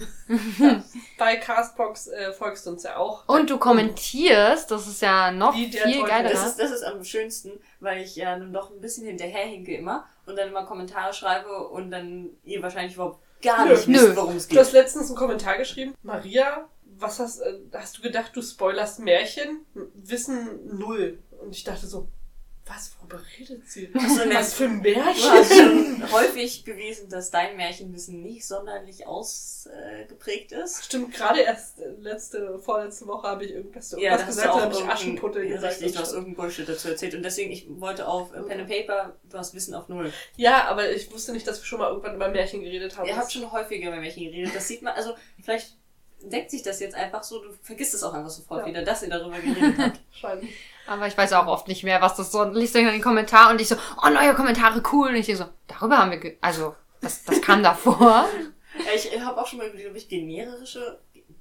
[1.17, 3.27] bei Castbox äh, folgst du uns ja auch.
[3.27, 6.03] Und du kommentierst, das ist ja noch viel Teufel.
[6.05, 6.29] geiler.
[6.29, 10.05] Das ist, das ist am schönsten, weil ich ja dann doch ein bisschen hinterherhinke immer
[10.25, 13.71] und dann immer Kommentare schreibe und dann ihr wahrscheinlich überhaupt gar Nö.
[13.73, 14.15] nicht wisst, Nö.
[14.15, 14.81] worum es Du hast geht.
[14.81, 15.93] letztens einen Kommentar geschrieben.
[16.03, 16.67] Maria,
[16.97, 19.65] was hast, äh, hast du gedacht, du spoilerst Märchen?
[19.93, 21.19] Wissen null.
[21.41, 22.07] Und ich dachte so,
[22.68, 23.89] Was, worüber redet sie?
[23.93, 25.45] so, ne, Was für ein Märchen?
[25.45, 30.86] schon häufig bewiesen, dass dein Märchenwissen nicht sonderlich ausgeprägt ist.
[30.86, 34.36] Stimmt, gerade erst äh, letzte, vorletzte Woche habe ich irgendwas so Ja, was da hast
[34.36, 35.76] gesagt, da habe ich Aschenputtel ja, gesagt.
[35.76, 37.15] Richtig, du hast irgendeinen Bullshit dazu erzählt.
[37.15, 40.11] Und deswegen, ich wollte auf äh, Pen and Paper, du hast Wissen auf Null.
[40.36, 43.07] Ja, aber ich wusste nicht, dass wir schon mal irgendwann über Märchen geredet haben.
[43.07, 44.53] Ihr habt schon häufiger über Märchen geredet.
[44.53, 45.76] Das sieht man, also vielleicht
[46.22, 48.65] deckt sich das jetzt einfach so, du vergisst es auch einfach sofort Ja.
[48.68, 49.99] wieder, dass ihr darüber geredet habt.
[50.11, 50.55] Wahrscheinlich.
[50.88, 52.41] Aber ich weiß auch oft nicht mehr, was das so.
[52.41, 55.09] Und liest dann in den Kommentar und ich so, oh, neue Kommentare, cool.
[55.09, 58.28] Und ich so, darüber haben wir, ge also, das, das kam davor.
[58.86, 60.99] Ja, ich habe auch schon mal überlegt, ob ich generische,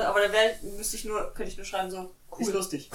[0.06, 2.90] aber da wär, müsste ich nur, könnte ich nur schreiben so, cool, lustig.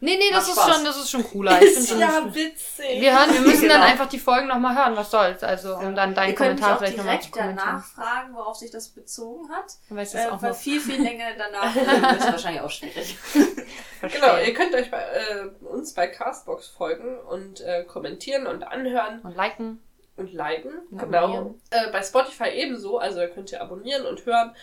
[0.00, 0.74] Nee, nee, das ist Spaß.
[0.76, 1.62] schon, das ist schon cooler.
[1.62, 3.00] Ich Ist schon, ja witzig.
[3.00, 3.90] wir hören, wir müssen dann Genau.
[3.92, 5.42] einfach die Folgen nochmal hören, was soll's.
[5.42, 7.66] Also, um dann deinen Kommentar auch vielleicht nochmal zu direkt kommentieren.
[7.66, 9.64] danach fragen, worauf sich das bezogen hat.
[9.88, 10.56] Dann weiß ich Äh, auch weil noch.
[10.58, 11.74] viel, viel länger danach
[12.18, 13.16] ist wahrscheinlich auch schwierig.
[14.02, 19.20] Genau, ihr könnt euch bei, äh, uns bei Castbox folgen und äh, kommentieren und anhören
[19.22, 19.82] Und liken.
[20.18, 20.72] und liken.
[20.90, 21.54] Und genau.
[21.70, 24.54] Äh, bei Spotify ebenso, also ihr könnt ihr abonnieren und hören.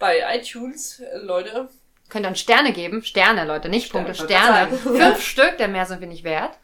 [0.00, 1.68] Bei iTunes, äh, Leute,
[2.10, 3.02] Könnt ihr uns Sterne geben.
[3.02, 4.76] Sterne, Leute, nicht Sterne, Punkte, ich Sterne.
[4.76, 6.58] Fünf Stück, denn mehr sind wir nicht wert.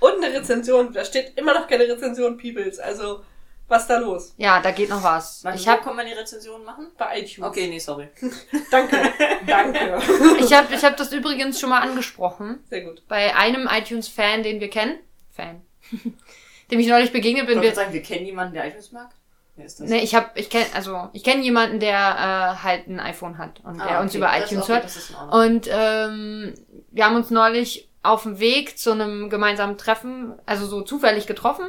[0.00, 0.92] und eine Rezension.
[0.92, 2.78] Da steht immer noch keine Rezension, Peoples.
[2.78, 3.22] Also,
[3.68, 4.34] was da los?
[4.36, 5.42] Ja, da geht noch was.
[5.44, 6.88] Warte, Ich wo habe kann man die Rezension machen?
[6.98, 7.48] Bei iTunes.
[7.48, 8.08] Okay, nee, sorry.
[8.70, 9.00] Danke.
[9.46, 10.02] Danke.
[10.40, 12.62] ich hab, ich hab das übrigens schon mal angesprochen.
[12.68, 13.02] Sehr gut.
[13.08, 14.98] Bei einem iTunes-Fan, den wir kennen.
[15.30, 15.62] Fan.
[16.70, 17.56] dem ich neulich begegnet Ich bin.
[17.58, 19.10] wollte Wir, sagen, wir kennen jemanden, der iTunes mag.
[19.56, 19.88] Wer ist das?
[19.88, 23.60] ne, ich hab, ich kenn, also, ich kenne jemanden, der äh, halt ein iPhone hat
[23.64, 25.32] und Ah, der uns okay, über das ist iTunes okay, hört.
[25.34, 26.54] Und ähm,
[26.90, 31.66] wir haben uns neulich auf dem Weg zu einem gemeinsamen Treffen, also so zufällig getroffen.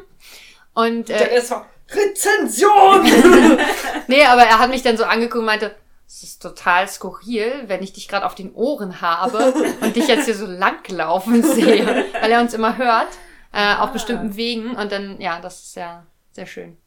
[0.74, 1.56] Und Der äh, ist so,
[1.92, 3.04] Rezension!
[4.08, 5.76] nee, aber er hat mich dann so angeguckt und meinte,
[6.08, 10.26] es ist total skurril, wenn ich dich gerade auf den Ohren habe und dich jetzt
[10.26, 13.10] hier so langlaufen sehe, weil er uns immer hört
[13.52, 13.94] äh, auf Ah.
[13.94, 16.78] bestimmten Wegen und dann, ja, das ist ja sehr schön.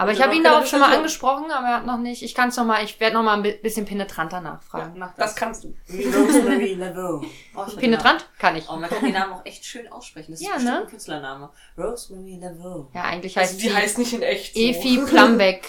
[0.00, 2.22] Aber ich habe ihn darauf schon mal angesprochen, aber er hat noch nicht.
[2.22, 4.94] Ich kann es noch mal, ich werde noch mal ein bi- bisschen penetranter nachfragen.
[4.98, 5.74] Mach Das kannst du.
[5.90, 7.22] Rosemary Laveau.
[7.54, 8.68] Oh, Penetrant kann ich.
[8.68, 10.32] Oh, man kann den Namen auch echt schön aussprechen.
[10.32, 10.80] Das ist Ja, bestimmt ne?
[10.82, 11.50] ein Künstlername.
[11.76, 12.90] Rosemary Laveau.
[12.94, 14.60] Ja, eigentlich heißt Also, die sie heißt nicht in echt so.
[14.60, 15.66] Efi Plumbeck.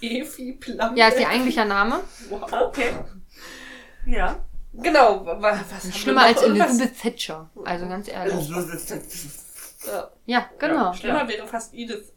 [0.00, 0.96] Efi Plum.
[0.96, 2.00] Ja, ist ihr eigentlicher Name.
[2.30, 2.52] Wow.
[2.68, 2.90] Okay.
[4.06, 4.36] Ja.
[4.74, 5.24] Genau.
[5.26, 7.50] wa- wa- Was Schlimmer als Irgendwas- Elizabeth Thatcher.
[7.64, 8.48] Also ganz ehrlich.
[9.86, 10.10] Ja.
[10.26, 10.92] Ja, genau.
[10.92, 12.12] Schlimmer wäre fast Edith.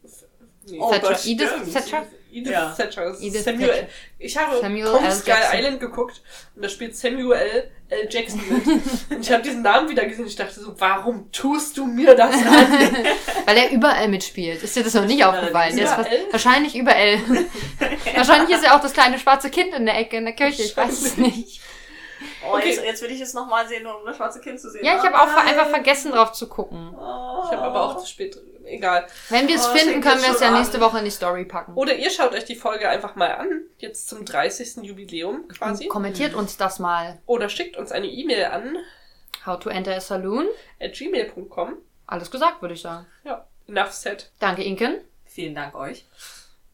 [0.66, 0.78] Nee.
[0.80, 1.28] Oh, Thatcher.
[1.28, 1.72] Edith.
[1.72, 2.06] Thatcher?
[2.32, 2.74] Edith Ja.
[2.76, 3.16] Thatcher.
[3.20, 3.68] Edith Samuel.
[3.68, 3.88] Thatcher.
[4.18, 5.58] Ich habe Samuel Kong Jackson.
[5.58, 6.22] Island geguckt
[6.54, 8.08] und da spielt Samuel L.
[8.08, 8.66] Jackson mit.
[9.10, 12.14] und ich habe diesen Namen wieder gesehen und ich dachte so, warum tust du mir
[12.14, 12.46] das an?
[13.46, 14.62] Weil er überall mitspielt.
[14.62, 15.76] Ist dir das noch nicht aufgefallen?
[15.76, 17.18] Der ist wahrscheinlich überall.
[18.14, 20.62] wahrscheinlich ist er auch das kleine schwarze Kind in der Ecke in der Kirche.
[20.62, 21.60] Ich weiß es nicht.
[22.46, 22.70] Oh, Okay.
[22.70, 24.84] jetzt, jetzt will ich es nochmal sehen, um das schwarze Kind zu sehen.
[24.84, 26.94] Ja, ich habe auch ver- einfach vergessen drauf zu gucken.
[26.94, 27.42] Oh.
[27.44, 28.38] Ich habe aber auch zu spät.
[28.64, 29.06] Egal.
[29.30, 30.54] Wenn wir es Oh, finden, können wir es ja an.
[30.54, 31.74] nächste Woche in die Story packen.
[31.74, 34.82] Oder ihr schaut euch die Folge einfach mal an, jetzt zum 30.
[34.84, 35.84] Jubiläum quasi.
[35.84, 37.20] Und kommentiert uns das mal.
[37.26, 38.76] Oder schickt uns eine E-Mail an
[39.44, 40.46] How to enter a saloon.
[40.80, 41.78] at gmail.com.
[42.06, 43.06] Alles gesagt, würde ich sagen.
[43.24, 44.30] Ja, enough said.
[44.38, 45.00] Danke, Inken.
[45.24, 46.06] Vielen Dank euch.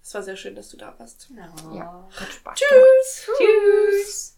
[0.02, 1.28] Es war sehr schön, dass du da warst.
[1.74, 3.38] Ja, hat Spaß gemacht.
[3.38, 4.35] Tschüss!